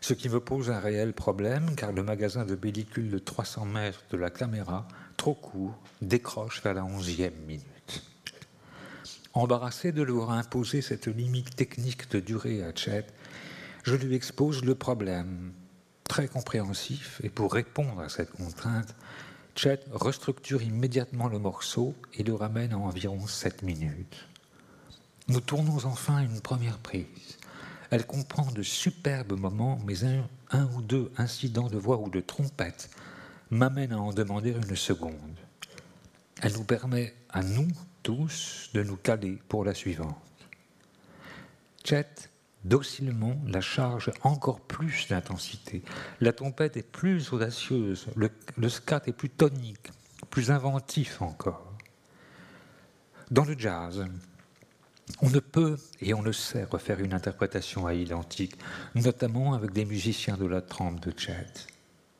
[0.01, 4.03] ce qui me pose un réel problème car le magasin de pellicule de 300 mètres
[4.11, 7.72] de la caméra, trop court, décroche vers la onzième minute.
[9.35, 13.07] Embarrassé de leur imposer cette limite technique de durée à Chet,
[13.83, 15.53] je lui expose le problème.
[16.03, 18.93] Très compréhensif, et pour répondre à cette contrainte,
[19.55, 24.27] Chet restructure immédiatement le morceau et le ramène à environ 7 minutes.
[25.29, 27.39] Nous tournons enfin une première prise.
[27.89, 32.19] Elle comprend de superbes moments, mais un, un ou deux incidents de voix ou de
[32.19, 32.91] trompette
[33.49, 35.39] m'amènent à en demander une seconde.
[36.43, 37.67] Elle nous permet à nous
[38.03, 40.17] tous de nous caler pour la suivante.
[41.83, 42.29] Chet
[42.63, 45.83] docilement la charge encore plus d'intensité.
[46.21, 49.91] La trompette est plus audacieuse, le, scat est plus tonique,
[50.29, 51.73] plus inventif encore.
[53.31, 54.05] Dans le jazz,
[55.21, 58.55] on ne peut et on ne sait refaire une interprétation à identique,
[58.95, 61.67] notamment avec des musiciens de la trempe de Chet.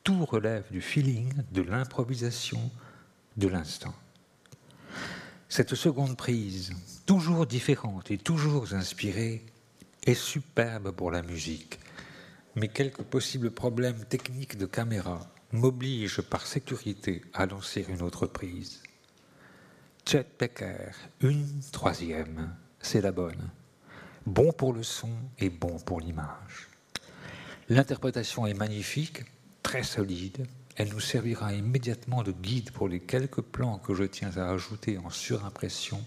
[0.03, 2.71] Tout relève du feeling, de l'improvisation,
[3.38, 3.93] de l'instant.
[5.56, 6.74] Cette seconde prise,
[7.06, 9.45] toujours différente et toujours inspirée,
[10.04, 11.78] est superbe pour la musique.
[12.56, 18.82] Mais quelques possibles problèmes techniques de caméra m'obligent par sécurité à lancer une autre prise.
[20.08, 20.89] Chet Becker,
[21.22, 23.51] une troisième, c'est la bonne.
[24.26, 26.68] Bon pour le son et bon pour l'image.
[27.70, 29.22] L'interprétation est magnifique,
[29.62, 34.38] très solide, elle nous servira immédiatement de guide pour les quelques plans que je tiens
[34.38, 36.03] à ajouter en surimpression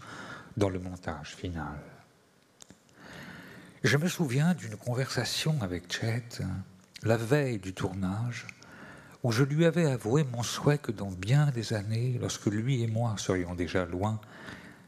[0.56, 1.78] dans le montage final.
[3.84, 6.40] Je me souviens d'une conversation avec Chet
[7.02, 8.46] la veille du tournage
[9.22, 12.86] où je lui avais avoué mon souhait que dans bien des années, lorsque lui et
[12.86, 14.20] moi serions déjà loin,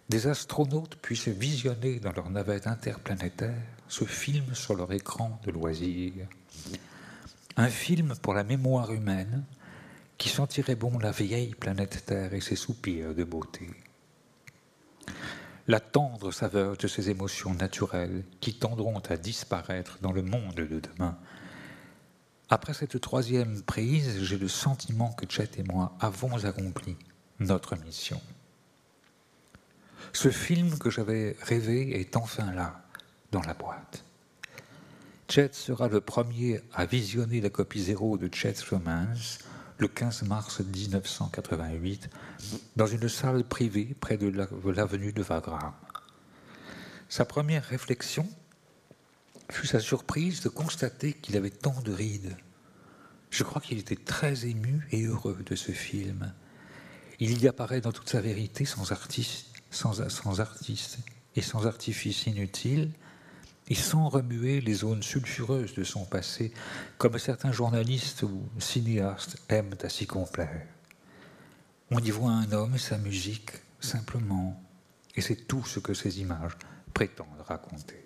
[0.08, 6.12] des astronautes puissent visionner dans leur navette interplanétaire ce film sur leur écran de loisir.
[7.56, 9.44] Un film pour la mémoire humaine
[10.18, 13.70] qui sentirait bon la vieille planète Terre et ses soupirs de beauté.
[15.68, 20.80] La tendre saveur de ces émotions naturelles qui tendront à disparaître dans le monde de
[20.80, 21.16] demain.
[22.50, 26.96] Après cette troisième prise, j'ai le sentiment que Chet et moi avons accompli
[27.38, 28.20] notre mission.
[30.12, 32.82] Ce film que j'avais rêvé est enfin là,
[33.30, 34.04] dans la boîte.
[35.28, 39.40] Chet sera le premier à visionner la copie zéro de Chet's Romance
[39.78, 42.10] le 15 mars 1988
[42.76, 44.28] dans une salle privée près de
[44.70, 45.72] l'avenue de Wagram.
[47.08, 48.28] Sa première réflexion
[49.50, 52.36] fut sa surprise de constater qu'il avait tant de rides.
[53.30, 56.32] Je crois qu'il était très ému et heureux de ce film.
[57.20, 60.98] Il y apparaît dans toute sa vérité, sans artiste, sans, sans artiste
[61.36, 62.90] et sans artifice inutile,
[63.68, 66.52] et sans remuer les zones sulfureuses de son passé,
[66.96, 70.66] comme certains journalistes ou cinéastes aiment à s'y complaire.
[71.90, 73.50] On y voit un homme et sa musique,
[73.80, 74.60] simplement,
[75.14, 76.52] et c'est tout ce que ces images
[76.94, 78.04] prétendent raconter.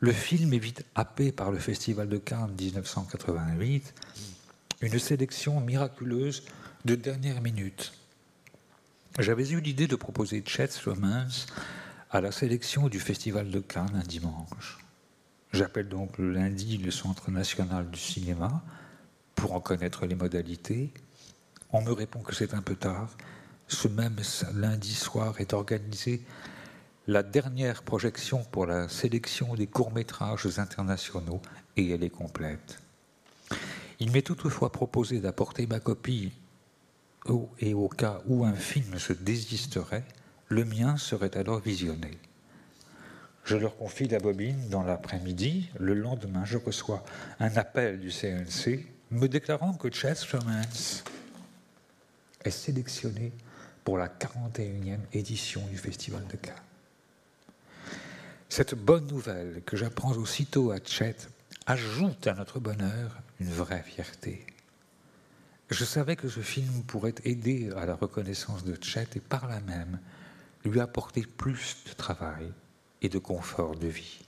[0.00, 3.94] Le film est vite happé par le Festival de Cannes 1988,
[4.80, 6.42] une sélection miraculeuse
[6.84, 7.92] de dernière minute.
[9.18, 11.46] J'avais eu l'idée de proposer Chet's Romance
[12.12, 14.78] à la sélection du Festival de Cannes un dimanche.
[15.54, 18.62] J'appelle donc le lundi le Centre national du cinéma
[19.34, 20.92] pour en connaître les modalités.
[21.72, 23.08] On me répond que c'est un peu tard.
[23.66, 24.16] Ce même
[24.52, 26.20] lundi soir est organisée
[27.06, 31.40] la dernière projection pour la sélection des courts-métrages internationaux
[31.78, 32.78] et elle est complète.
[34.00, 36.30] Il m'est toutefois proposé d'apporter ma copie
[37.58, 40.04] et au cas où un film se désisterait,
[40.52, 42.10] le mien serait alors visionné.
[43.44, 45.70] Je leur confie la bobine dans l'après-midi.
[45.80, 47.02] Le lendemain, je reçois
[47.40, 51.04] un appel du CNC me déclarant que Chess Romance
[52.44, 53.32] est sélectionné
[53.82, 56.54] pour la 41e édition du Festival de Cannes.
[58.48, 61.16] Cette bonne nouvelle que j'apprends aussitôt à Chet
[61.66, 64.46] ajoute à notre bonheur une vraie fierté.
[65.70, 69.60] Je savais que ce film pourrait aider à la reconnaissance de Chet et par là
[69.60, 69.98] même
[70.64, 72.52] lui apporter plus de travail
[73.02, 74.20] et de confort de vie.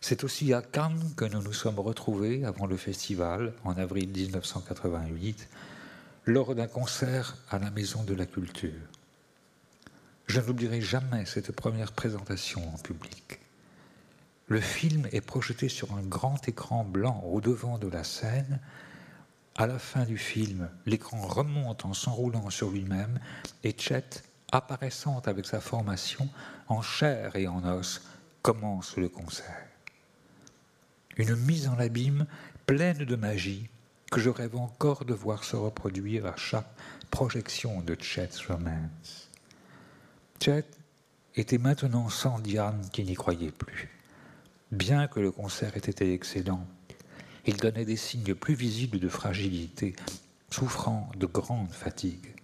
[0.00, 5.48] C'est aussi à Cannes que nous nous sommes retrouvés avant le festival, en avril 1988,
[6.26, 8.72] lors d'un concert à la Maison de la Culture.
[10.26, 13.38] Je n'oublierai jamais cette première présentation en public.
[14.48, 18.58] Le film est projeté sur un grand écran blanc au devant de la scène.
[19.56, 23.20] À la fin du film, l'écran remonte en s'enroulant sur lui-même
[23.62, 24.22] et Chet,
[24.52, 26.28] apparaissant avec sa formation
[26.68, 28.02] en chair et en os,
[28.42, 29.66] commence le concert.
[31.16, 32.26] Une mise en abîme
[32.66, 33.68] pleine de magie
[34.10, 36.70] que je rêve encore de voir se reproduire à chaque
[37.10, 39.30] projection de Chet's Romance.
[40.42, 40.66] Chet
[41.34, 43.88] était maintenant sans Diane qui n'y croyait plus.
[44.70, 46.66] Bien que le concert ait été excellent,
[47.46, 49.96] il donnait des signes plus visibles de fragilité,
[50.50, 52.34] souffrant de grande fatigue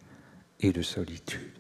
[0.61, 1.58] et de solitude.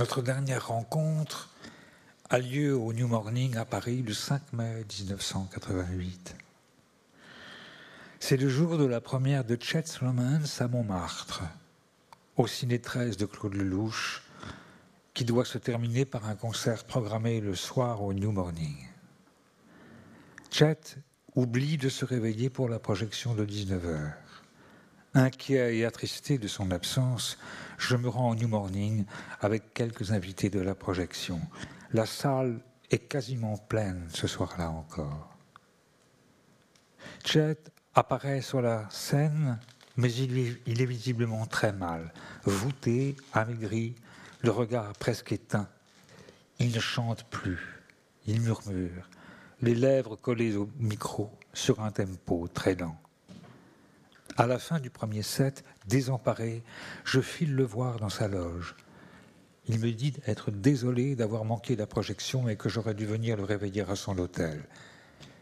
[0.00, 1.50] Notre dernière rencontre
[2.30, 6.34] a lieu au New Morning à Paris le 5 mai 1988.
[8.18, 11.42] C'est le jour de la première de Chet's Romance à Montmartre,
[12.38, 14.22] au Ciné 13 de Claude Lelouch,
[15.12, 18.78] qui doit se terminer par un concert programmé le soir au New Morning.
[20.50, 20.96] Chet
[21.34, 24.14] oublie de se réveiller pour la projection de 19h.
[25.14, 27.36] Inquiet et attristé de son absence,
[27.78, 29.04] je me rends au New Morning
[29.40, 31.40] avec quelques invités de la projection.
[31.92, 32.60] La salle
[32.92, 35.36] est quasiment pleine ce soir-là encore.
[37.24, 37.58] Chet
[37.92, 39.58] apparaît sur la scène,
[39.96, 42.12] mais il est, visiblement très mal,
[42.44, 43.96] voûté, amaigri,
[44.42, 45.68] le regard presque éteint.
[46.60, 47.58] Il ne chante plus,
[48.28, 49.10] il murmure,
[49.60, 52.96] les lèvres collées au micro sur un tempo très lent.
[54.40, 56.62] À la fin du premier set, désemparé,
[57.04, 58.74] je file le voir dans sa loge.
[59.66, 63.44] Il me dit être désolé d'avoir manqué la projection et que j'aurais dû venir le
[63.44, 64.64] réveiller à son hôtel.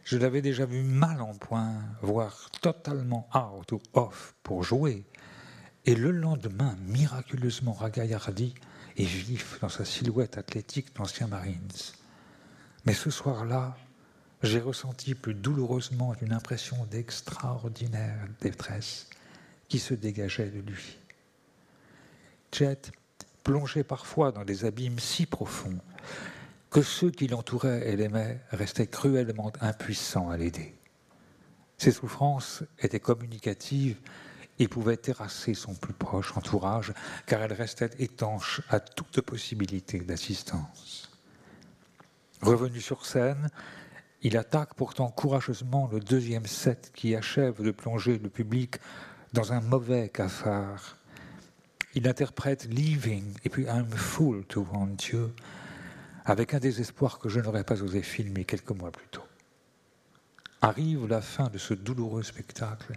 [0.02, 5.04] Je l'avais déjà vu mal en point, voire totalement out ou off pour jouer.
[5.84, 8.52] Et le lendemain, miraculeusement ragaillardi
[8.96, 11.68] et vif dans sa silhouette athlétique d'ancien Marines.
[12.84, 13.76] Mais ce soir-là,
[14.42, 19.08] j'ai ressenti plus douloureusement une impression d'extraordinaire détresse
[19.68, 20.96] qui se dégageait de lui.
[22.52, 22.90] Chet
[23.44, 25.78] plongeait parfois dans des abîmes si profonds
[26.70, 30.74] que ceux qui l'entouraient et l'aimaient restaient cruellement impuissants à l'aider.
[31.78, 33.98] Ses souffrances étaient communicatives
[34.58, 36.92] et pouvaient terrasser son plus proche entourage
[37.26, 41.10] car elles restaient étanches à toute possibilité d'assistance.
[42.42, 43.50] Revenu sur scène,
[44.22, 48.76] Il attaque pourtant courageusement le deuxième set qui achève de plonger le public
[49.32, 50.96] dans un mauvais cafard.
[51.94, 55.30] Il interprète Leaving et puis I'm Fool to Want You
[56.24, 59.24] avec un désespoir que je n'aurais pas osé filmer quelques mois plus tôt.
[60.62, 62.94] Arrive la fin de ce douloureux spectacle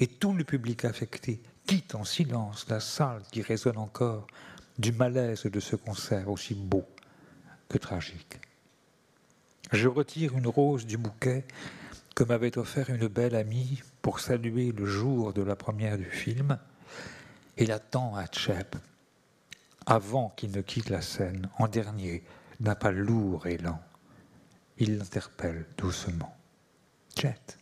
[0.00, 4.26] et tout le public affecté quitte en silence la salle qui résonne encore
[4.76, 6.84] du malaise de ce concert aussi beau
[7.68, 8.40] que tragique.
[9.72, 11.44] Je retire une rose du bouquet
[12.14, 16.58] que m'avait offert une belle amie pour saluer le jour de la première du film
[17.56, 18.76] et la tend à Chep
[19.86, 22.22] avant qu'il ne quitte la scène en dernier
[22.60, 23.80] d'un pas lourd et lent.
[24.78, 26.36] Il l'interpelle doucement.
[27.18, 27.58] Chet.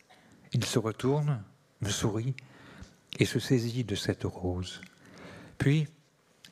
[0.53, 1.43] Il se retourne,
[1.81, 2.35] me sourit
[3.19, 4.81] et se saisit de cette rose.
[5.59, 5.89] Puis,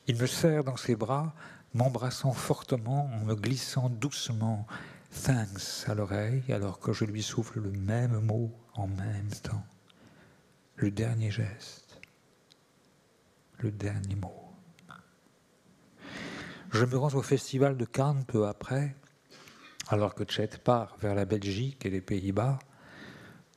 [0.06, 1.34] il me serre dans ses bras,
[1.74, 4.66] m'embrassant fortement en me glissant doucement
[5.10, 9.64] thanks à l'oreille alors que je lui souffle le même mot en même temps.
[10.76, 12.00] Le dernier geste,
[13.58, 14.40] le dernier mot.
[16.72, 18.94] Je me rends au festival de Cannes peu après,
[19.88, 22.60] alors que Chet part vers la Belgique et les Pays-Bas.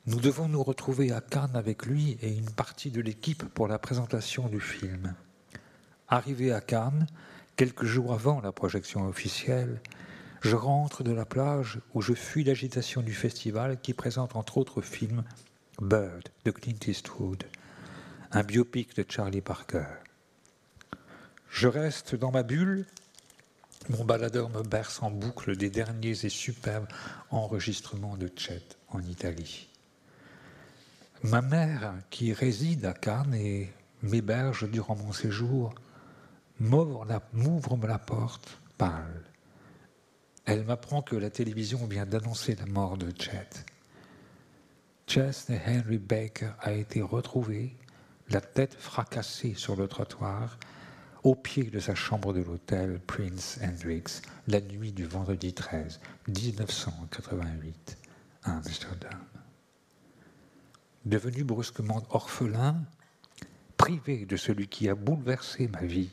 [0.08, 3.80] Nous devons nous retrouver à Cannes avec lui et une partie de l'équipe pour la
[3.80, 5.14] présentation du film.
[6.10, 7.08] Arrivé à Cannes,
[7.56, 9.80] quelques jours avant la projection officielle,
[10.44, 14.82] je rentre de la plage où je fuis l'agitation du festival qui présente entre autres
[14.82, 15.24] films
[15.82, 17.46] Bird de Clint Eastwood,
[18.32, 19.86] un biopic de Charlie Parker.
[21.50, 22.86] Je reste dans ma bulle,
[23.90, 26.88] mon baladeur me berce en boucle des derniers et superbes
[27.32, 29.70] enregistrements de Chet en Italie.
[31.24, 33.72] Ma mère, qui réside à Cannes et
[34.02, 35.74] m'héberge durant mon séjour,
[36.60, 37.22] m'ouvre la,
[37.88, 39.33] la porte, pâle.
[40.46, 43.50] Elle m'apprend que la télévision vient d'annoncer la mort de Chet.
[45.08, 47.76] Chesney Henry Baker a été retrouvé,
[48.30, 50.58] la tête fracassée sur le trottoir,
[51.24, 57.98] au pied de sa chambre de l'hôtel Prince Hendricks, la nuit du vendredi 13, 1988,
[58.44, 59.20] à Amsterdam.
[61.06, 62.84] Devenu brusquement orphelin,
[63.78, 66.12] privé de celui qui a bouleversé ma vie,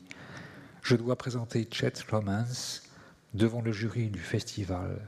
[0.82, 2.89] je dois présenter Chet Romance
[3.34, 5.00] devant le jury du festival,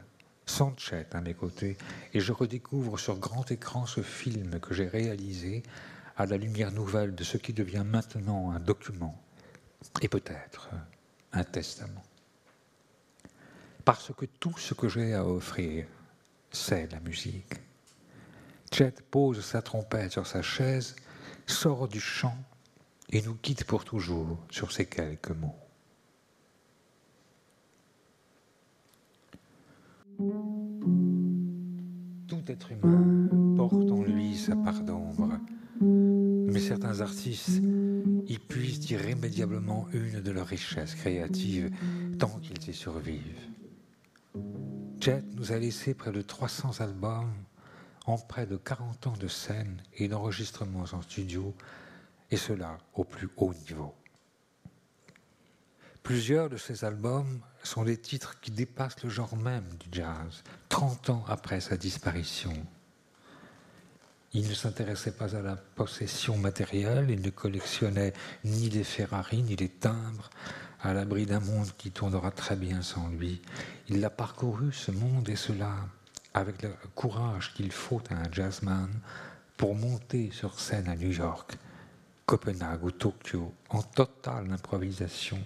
[0.46, 1.76] sans Chet à mes côtés,
[2.14, 5.62] et je redécouvre sur grand écran ce film que j'ai réalisé
[6.16, 9.20] à la lumière nouvelle de ce qui devient maintenant un document
[10.00, 10.70] et peut-être
[11.32, 12.02] un testament.
[13.84, 15.86] Parce que tout ce que j'ai à offrir,
[16.50, 17.54] c'est la musique.
[18.72, 20.94] Chet pose sa trompette sur sa chaise,
[21.46, 22.36] sort du chant
[23.10, 25.61] et nous quitte pour toujours sur ces quelques mots.
[32.52, 35.40] Être humain porte en lui sa part d'ombre,
[35.80, 37.62] mais certains artistes
[38.26, 41.70] y puisent irrémédiablement une de leurs richesses créatives
[42.18, 43.48] tant qu'ils y survivent.
[45.00, 47.32] Jet nous a laissé près de 300 albums
[48.04, 51.54] en près de 40 ans de scène et d'enregistrements en studio,
[52.30, 53.94] et cela au plus haut niveau.
[56.02, 61.10] Plusieurs de ces albums sont des titres qui dépassent le genre même du jazz, 30
[61.10, 62.54] ans après sa disparition.
[64.34, 68.14] Il ne s'intéressait pas à la possession matérielle, il ne collectionnait
[68.44, 70.30] ni les Ferrari ni les timbres,
[70.80, 73.40] à l'abri d'un monde qui tournera très bien sans lui.
[73.88, 75.74] Il a parcouru ce monde et cela
[76.34, 78.90] avec le courage qu'il faut à un jazzman
[79.56, 81.56] pour monter sur scène à New York,
[82.26, 85.38] Copenhague ou Tokyo en totale improvisation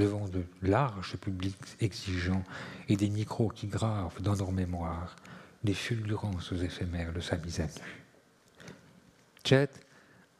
[0.00, 2.44] devant de larges publics exigeants
[2.88, 5.14] et des micros qui gravent dans leur mémoire
[5.62, 8.64] les fulgurances éphémères de sa mise à nu.
[9.44, 9.68] Chet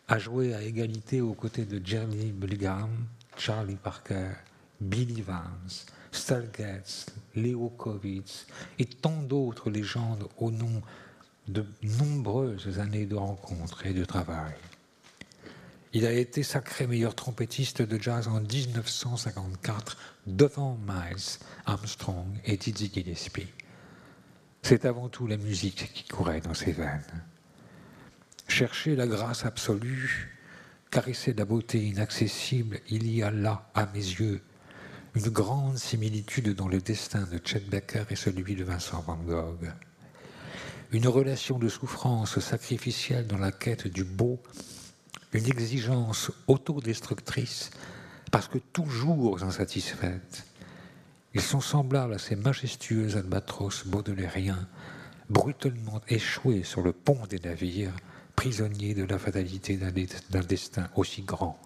[0.08, 2.88] a joué à égalité aux côtés de Jerry Mulligan,
[3.36, 4.30] Charlie Parker,
[4.80, 7.06] Billy Vance, Stan Getz,
[7.36, 8.46] Leo Kovitz
[8.78, 10.80] et tant d'autres légendes au nom
[11.48, 14.54] de nombreuses années de rencontres et de travail.
[15.92, 19.96] Il a été sacré meilleur trompettiste de jazz en 1954
[20.26, 23.48] devant Miles Armstrong et Dizzy Gillespie.
[24.62, 27.24] C'est avant tout la musique qui courait dans ses veines.
[28.46, 30.36] Chercher la grâce absolue,
[30.92, 34.42] caresser la beauté inaccessible, il y a là, à mes yeux,
[35.16, 39.72] une grande similitude dans le destin de Chet Baker et celui de Vincent Van Gogh.
[40.92, 44.40] Une relation de souffrance sacrificielle dans la quête du beau
[45.32, 47.70] une exigence autodestructrice
[48.30, 50.44] parce que toujours insatisfaite.
[51.34, 54.68] Ils sont semblables à ces majestueux albatros baudelairiens
[55.28, 57.94] brutalement échoués sur le pont des navires,
[58.34, 61.60] prisonniers de la fatalité d'un destin aussi grand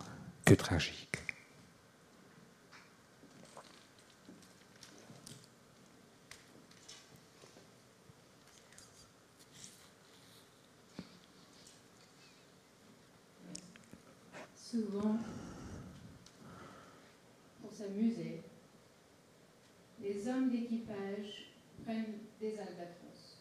[0.44, 1.23] que tragique.
[14.74, 15.18] Souvent,
[17.62, 18.42] pour s'amuser,
[20.02, 21.52] les hommes d'équipage
[21.84, 23.38] prennent des albatros,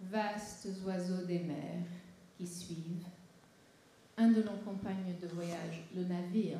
[0.00, 1.86] vastes oiseaux des mers
[2.36, 3.06] qui suivent.
[4.16, 6.58] Un de nos compagnes de voyage, le navire,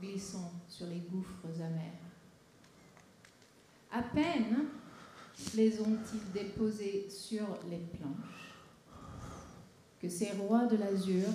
[0.00, 2.00] glissant sur les gouffres amers.
[3.92, 4.68] À peine
[5.54, 8.54] les ont-ils déposés sur les planches
[10.00, 11.28] que ces rois de l'azur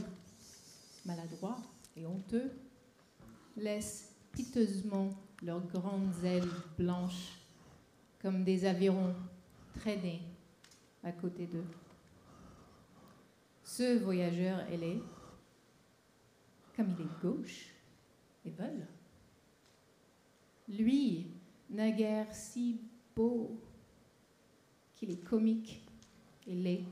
[1.05, 1.59] maladroits
[1.95, 2.51] et honteux,
[3.57, 5.09] laissent piteusement
[5.41, 7.39] leurs grandes ailes blanches
[8.21, 9.13] comme des avirons
[9.75, 10.21] traînés
[11.03, 11.65] à côté d'eux.
[13.63, 15.01] Ce voyageur ailé,
[16.75, 17.73] comme il est gauche
[18.45, 18.87] et vol,
[20.69, 21.27] lui,
[21.69, 22.79] naguère si
[23.15, 23.59] beau
[24.95, 25.83] qu'il est comique
[26.47, 26.85] et laid.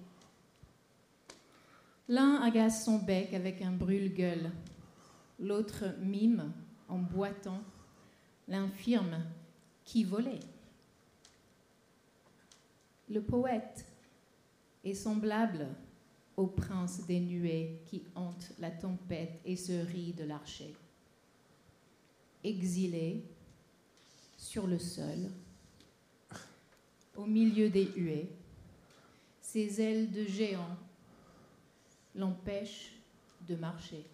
[2.12, 4.52] L'un agace son bec avec un brûle-gueule,
[5.40, 6.52] l'autre mime
[6.90, 7.62] en boitant
[8.50, 9.24] l'infirme
[9.86, 10.42] qui volait.
[13.10, 13.86] Le poète
[14.84, 15.70] est semblable
[16.36, 20.76] au prince des nuées qui hante la tempête et se rit de l'archer.
[22.44, 23.24] Exilé
[24.36, 25.30] sur le sol,
[27.16, 28.30] au milieu des huées,
[29.40, 30.78] ses ailes de géant
[32.16, 32.94] l'empêche
[33.42, 34.06] de marcher.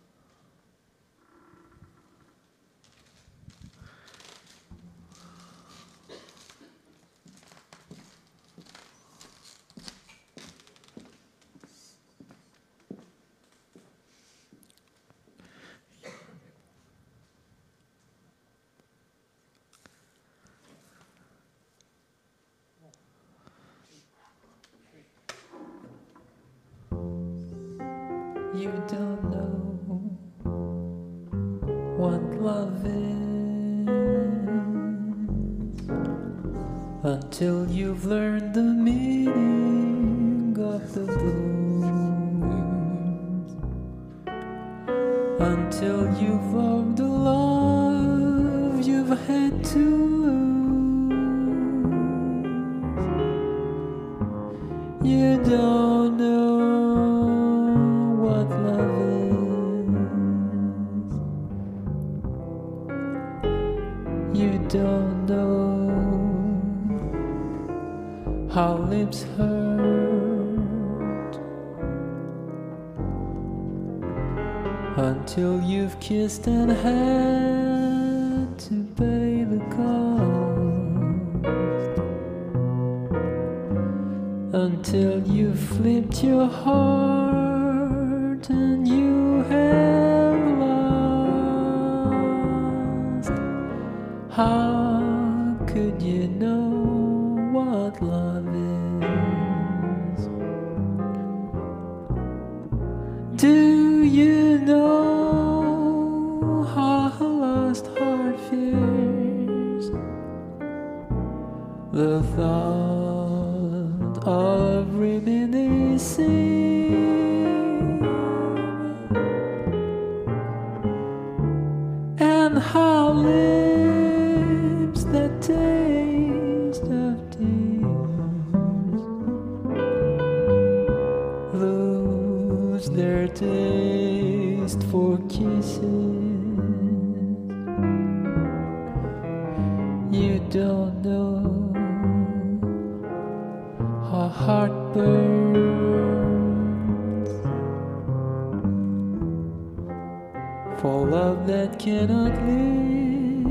[150.80, 153.48] For love that cannot live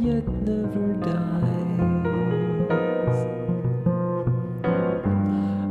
[0.00, 1.72] yet never dies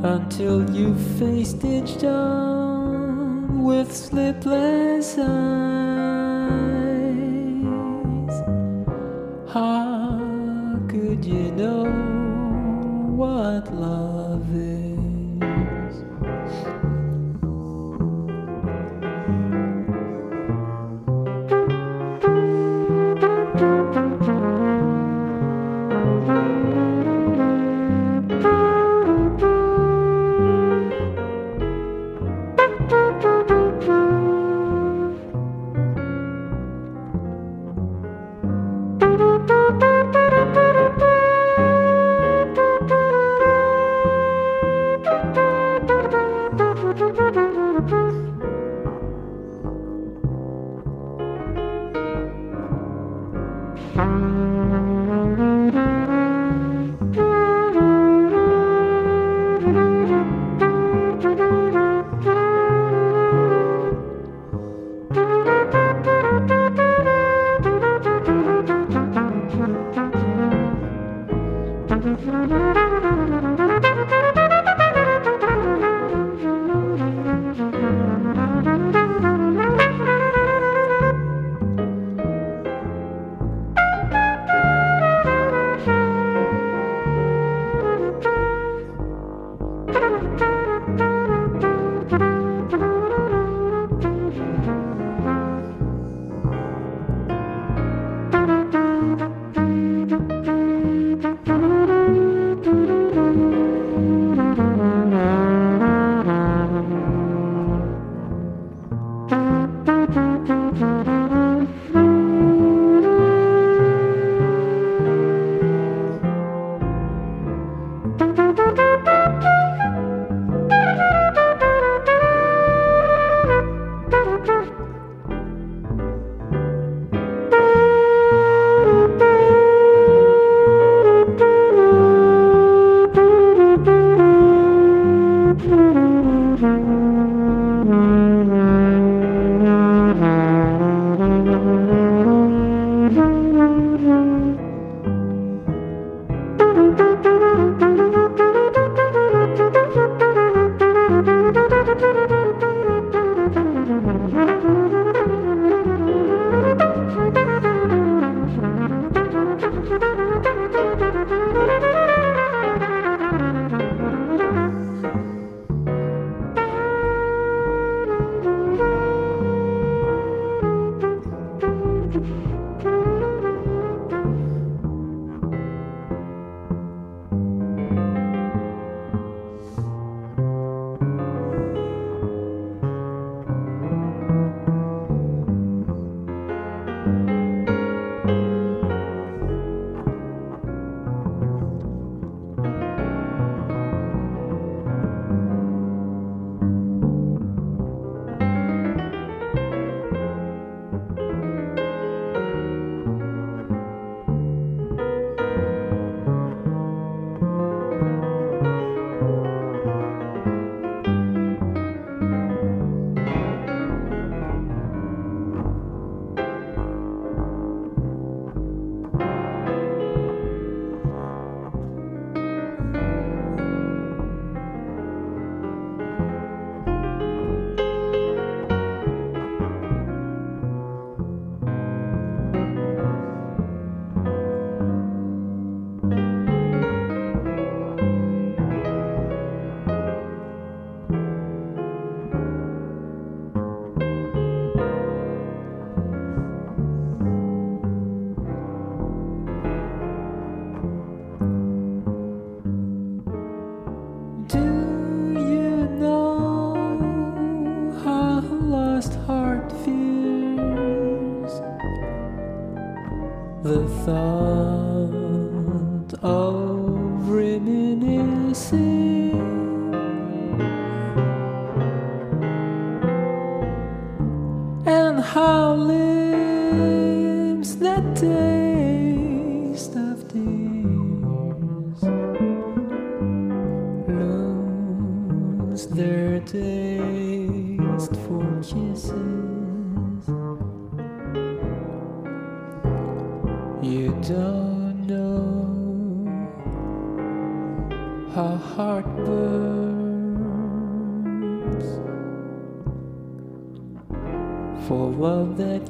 [0.04, 6.81] until you face each dawn with sleepless eyes.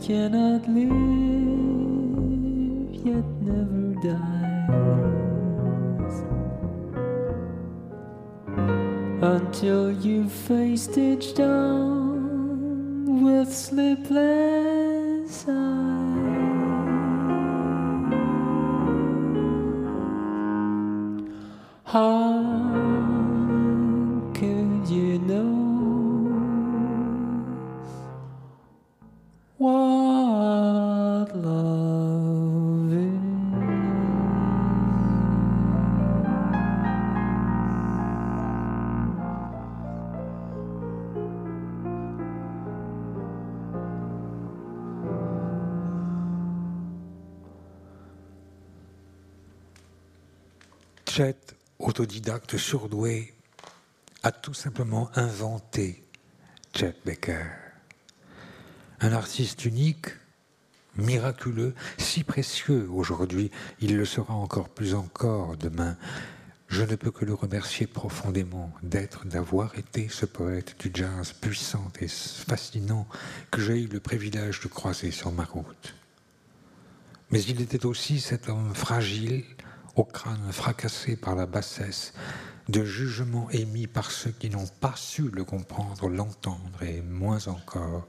[0.10, 0.41] Love
[51.14, 51.36] Chet,
[51.78, 53.34] autodidacte surdoué,
[54.24, 56.06] a tout simplement inventé
[56.74, 57.48] Chet Baker.
[59.02, 60.06] Un artiste unique,
[60.96, 63.52] miraculeux, si précieux aujourd'hui,
[63.82, 65.98] il le sera encore plus encore demain.
[66.70, 71.92] Je ne peux que le remercier profondément d'être, d'avoir été ce poète du jazz puissant
[72.00, 73.06] et fascinant
[73.52, 75.94] que j'ai eu le privilège de croiser sur ma route.
[77.32, 79.44] Mais il était aussi cet homme fragile,
[79.96, 82.14] au crâne fracassé par la bassesse,
[82.70, 88.08] de jugements émis par ceux qui n'ont pas su le comprendre, l'entendre et moins encore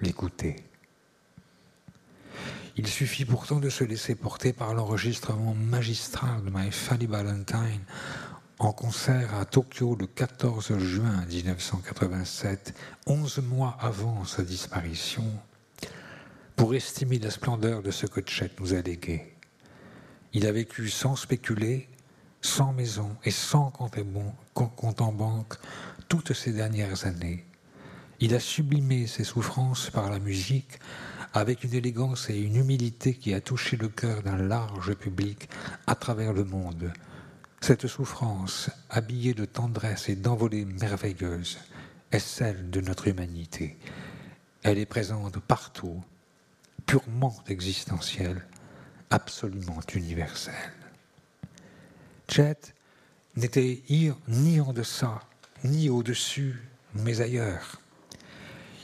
[0.00, 0.56] l'écouter.
[2.76, 7.84] Il suffit pourtant de se laisser porter par l'enregistrement magistral de My Funny Valentine
[8.58, 12.74] en concert à Tokyo le 14 juin 1987,
[13.06, 15.24] onze mois avant sa disparition,
[16.56, 19.34] pour estimer la splendeur de ce que Chet nous a légué.
[20.32, 21.88] Il a vécu sans spéculer,
[22.40, 25.54] sans maison et sans compte en banque
[26.08, 27.44] toutes ces dernières années.
[28.20, 30.78] Il a sublimé ses souffrances par la musique
[31.32, 35.48] avec une élégance et une humilité qui a touché le cœur d'un large public
[35.86, 36.92] à travers le monde.
[37.60, 41.58] Cette souffrance, habillée de tendresse et d'envolée merveilleuse,
[42.12, 43.78] est celle de notre humanité.
[44.62, 46.02] Elle est présente partout,
[46.86, 48.46] purement existentielle,
[49.10, 50.54] absolument universelle.
[52.28, 52.74] Chet
[53.36, 53.82] n'était
[54.28, 55.20] ni en deçà,
[55.64, 56.62] ni au-dessus,
[56.94, 57.80] mais ailleurs.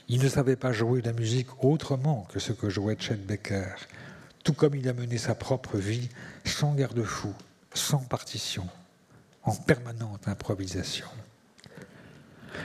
[0.08, 3.74] Il ne savait pas jouer la musique autrement que ce que jouait Chet Baker,
[4.44, 6.08] tout comme il a mené sa propre vie
[6.44, 7.34] sans garde-fou,
[7.74, 8.68] sans partition,
[9.42, 11.06] en permanente improvisation.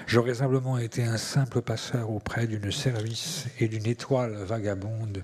[0.07, 5.23] J'aurais simplement été un simple passeur auprès d'une service et d'une étoile vagabonde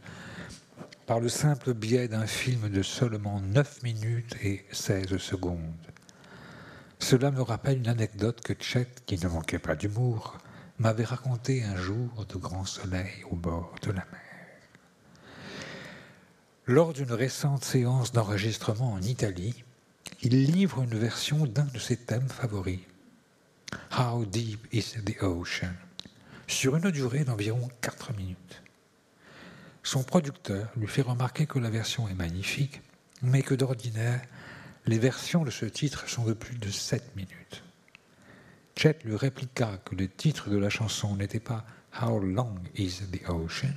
[1.07, 5.87] par le simple biais d'un film de seulement 9 minutes et 16 secondes.
[6.99, 10.37] Cela me rappelle une anecdote que Chet, qui ne manquait pas d'humour,
[10.79, 14.21] m'avait raconté un jour de grand soleil au bord de la mer.
[16.65, 19.63] Lors d'une récente séance d'enregistrement en Italie,
[20.23, 22.81] il livre une version d'un de ses thèmes favoris,
[23.97, 25.73] How Deep is the Ocean,
[26.47, 28.61] sur une durée d'environ 4 minutes.
[29.87, 32.81] Son producteur lui fait remarquer que la version est magnifique,
[33.21, 34.21] mais que d'ordinaire,
[34.85, 37.63] les versions de ce titre sont de plus de 7 minutes.
[38.75, 41.65] Chet lui répliqua que le titre de la chanson n'était pas
[42.01, 43.73] How long is the ocean,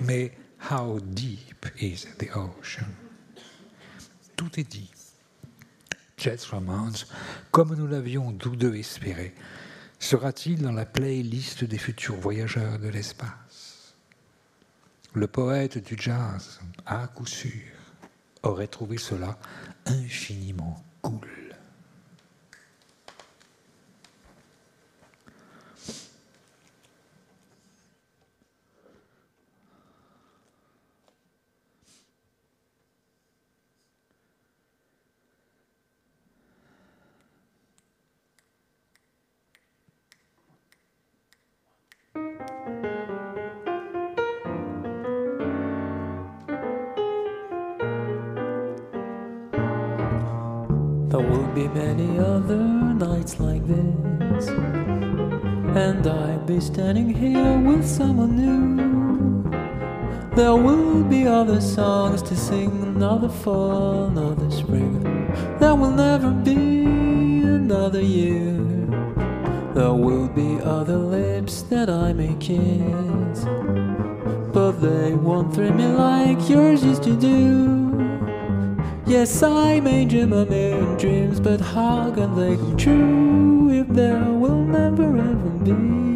[0.00, 0.36] mais
[0.68, 2.88] How deep is the ocean.
[4.34, 4.90] Tout est dit.
[6.16, 7.06] Chet's Romance,
[7.52, 9.32] comme nous l'avions tous deux espéré,
[10.00, 13.39] sera-t-il dans la playlist des futurs voyageurs de l'espace?
[15.12, 17.50] Le poète du jazz, à coup sûr,
[18.44, 19.36] aurait trouvé cela
[19.86, 21.39] infiniment cool.
[51.60, 59.50] Be many other nights like this, and I'll be standing here with someone new.
[60.34, 65.02] There will be other songs to sing, another fall, another spring.
[65.58, 66.64] There will never be
[67.44, 68.56] another year.
[69.74, 73.44] There will be other lips that I may kiss,
[74.54, 78.09] but they won't thrill me like yours used to do.
[79.10, 84.22] Yes, I may dream a million dreams, but how can they come true if there
[84.22, 86.09] will never ever be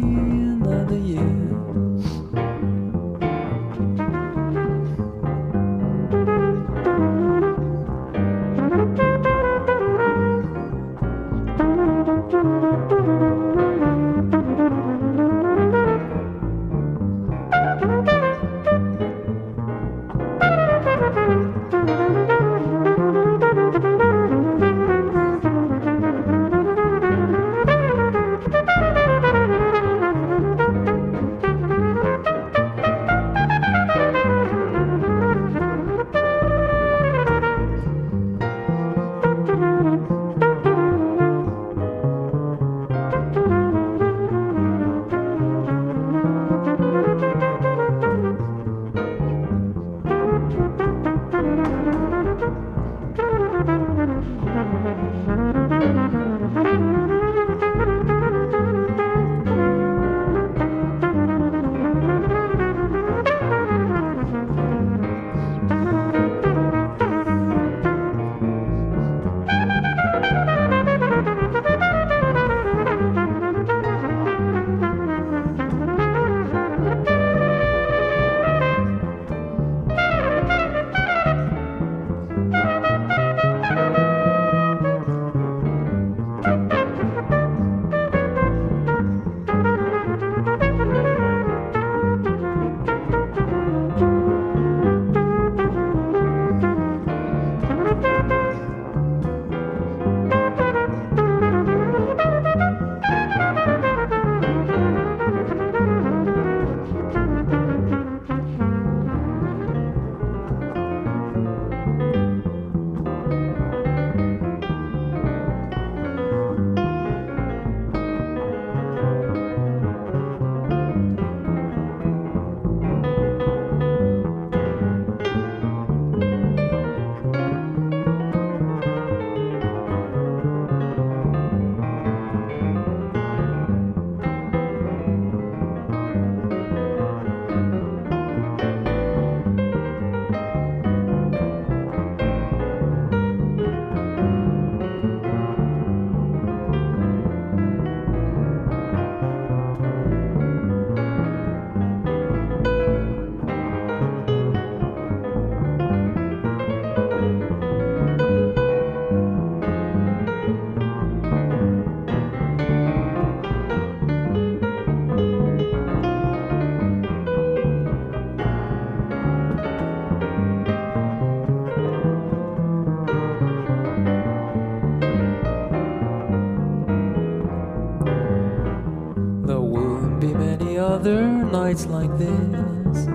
[181.05, 183.05] other nights like this.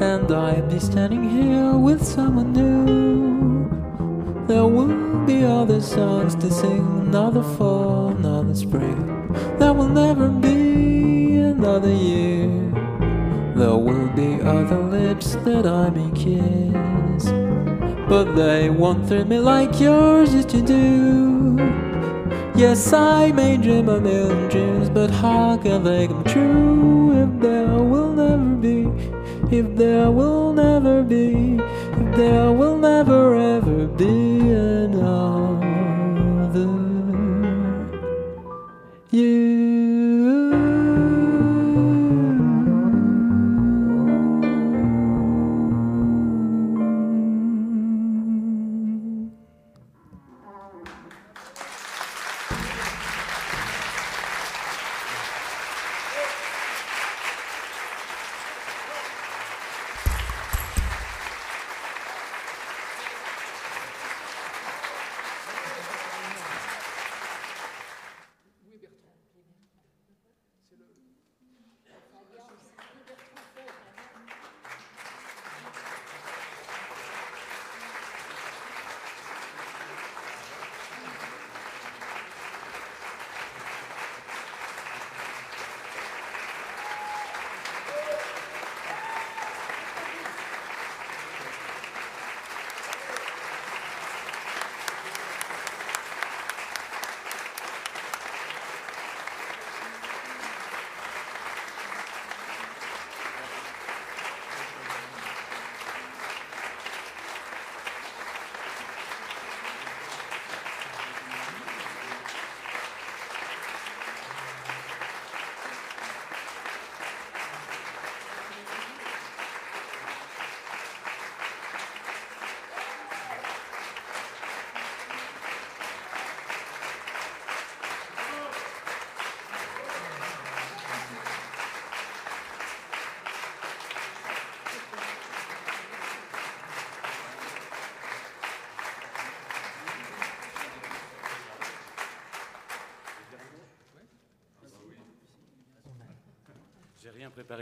[0.00, 4.46] And I'd be standing here with someone new.
[4.46, 9.04] There will be other songs to sing, another fall, another spring.
[9.58, 12.48] There will never be another year.
[13.54, 17.24] There will be other lips that I may kiss.
[18.08, 21.58] But they won't thrill me like yours used to do.
[22.56, 26.63] Yes, I may dream a million dreams, but how can they come true
[29.54, 31.60] if there will never be,
[32.00, 34.33] if there will never ever be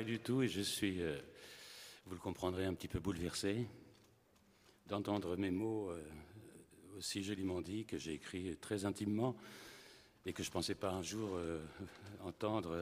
[0.02, 1.16] préparé du tout et je suis, euh,
[2.06, 3.66] vous le comprendrez, un petit peu bouleversé
[4.86, 6.02] d'entendre mes mots euh,
[6.98, 9.36] aussi joliment dits que j'ai écrits très intimement
[10.26, 11.60] et que je ne pensais pas un jour euh,
[12.20, 12.76] entendre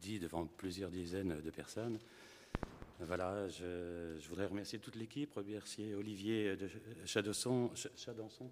[0.00, 1.98] dit devant plusieurs dizaines de personnes.
[3.00, 6.68] Voilà, je, je voudrais remercier toute l'équipe, remercier Olivier de
[7.06, 8.50] Chadosson, Ch- Chadanson,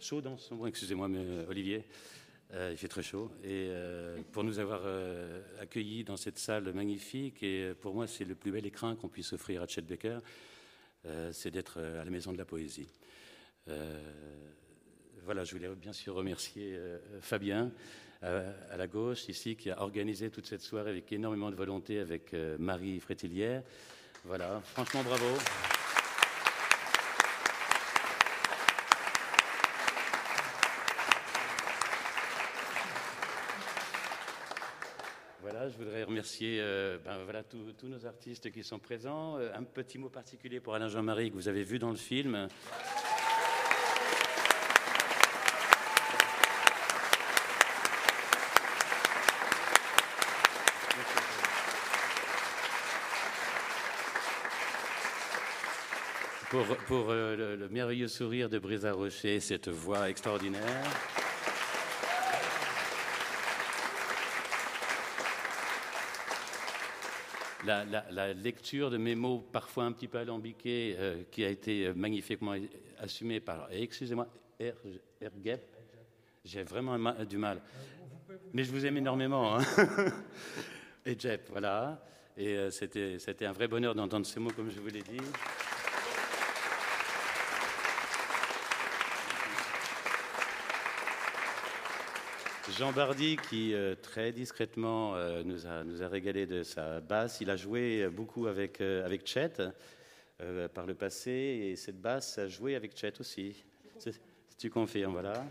[0.00, 1.84] Chaudanson, bon, excusez-moi, mais Olivier,
[2.54, 6.72] euh, il fait très chaud, et euh, pour nous avoir euh, accueillis dans cette salle
[6.72, 7.42] magnifique.
[7.42, 10.18] Et pour moi, c'est le plus bel écrin qu'on puisse offrir à Chet Baker,
[11.30, 12.88] c'est d'être à la Maison de la Poésie.
[15.22, 16.76] Voilà, je voulais bien sûr remercier
[17.20, 17.70] Fabien
[18.22, 22.32] à la gauche ici qui a organisé toute cette soirée avec énormément de volonté avec
[22.58, 23.62] Marie Frétilière.
[24.24, 25.26] Voilà, franchement bravo.
[35.48, 36.02] Voilà, je voudrais
[36.42, 39.38] euh, ben, voilà, tous nos artistes qui sont présents.
[39.38, 42.48] Euh, un petit mot particulier pour Alain Jean-Marie que vous avez vu dans le film.
[56.50, 61.15] Pour, pour, euh, le, le merveilleux sourire de Brisa Rocher, cette voix extraordinaire.
[67.66, 71.94] La, lecture de mes mots, parfois un petit peu alambiqués, euh, qui a été euh,
[71.94, 72.54] magnifiquement
[72.98, 74.28] assumée par, excusez-moi,
[74.58, 75.62] Ergep.
[76.44, 77.60] J'ai vraiment du mal.
[78.52, 79.58] Mais je vous aime énormément.
[79.58, 79.64] hein.
[81.06, 82.00] Et Jep, voilà.
[82.36, 85.20] Et euh, c'était un vrai bonheur d'entendre ces mots, comme je vous l'ai dit.
[92.72, 97.40] Jean Bardy, qui euh, très discrètement euh, nous, a, nous a régalé de sa basse,
[97.40, 99.62] il a joué euh, beaucoup avec, avec Chet
[100.74, 103.64] par le passé, et cette basse a joué avec Chet aussi.
[103.98, 104.20] C'est-
[104.58, 105.44] Tu confirmes, voilà.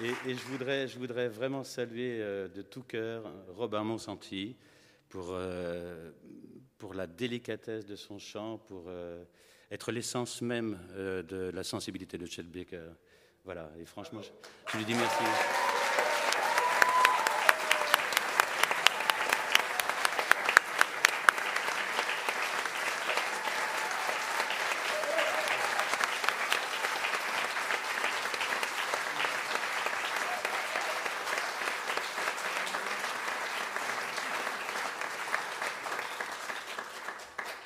[0.00, 3.24] Et, je, voudrais, je voudrais vraiment saluer de tout cœur
[3.56, 4.54] Robin Monsanti
[5.08, 6.10] pour, euh,
[6.78, 9.24] pour la délicatesse de son chant, pour euh,
[9.70, 12.90] être l'essence même euh, de la sensibilité de Chet Baker.
[13.44, 14.30] Voilà, et franchement, je,
[14.72, 15.24] je lui dis merci.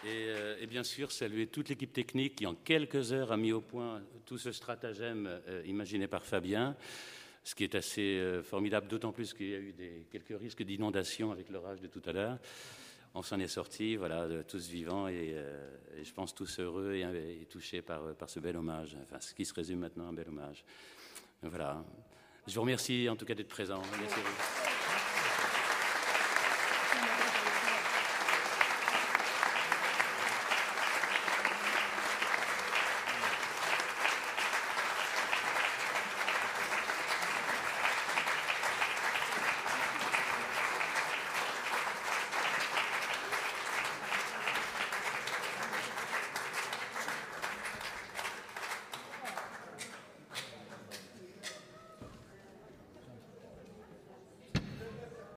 [0.04, 3.52] Et, euh, et bien sûr, saluer toute l'équipe technique qui, en quelques heures, a mis
[3.52, 6.74] au point tout ce stratagème euh, imaginé par Fabien,
[7.44, 9.72] ce qui est assez euh, formidable, d'autant plus qu'il y a eu
[10.10, 12.36] quelques risques d'inondation avec l'orage de tout à l'heure.
[13.14, 15.70] On s'en est sortis, voilà, de- tous vivants et, euh,
[16.02, 19.78] je pense tous heureux et, touchés par, ce bel hommage, enfin, ce qui se résume
[19.78, 20.64] maintenant en un bel hommage.
[21.42, 21.84] Voilà.
[22.48, 23.80] Je vous remercie en tout cas d'être présent.
[23.80, 24.61] À.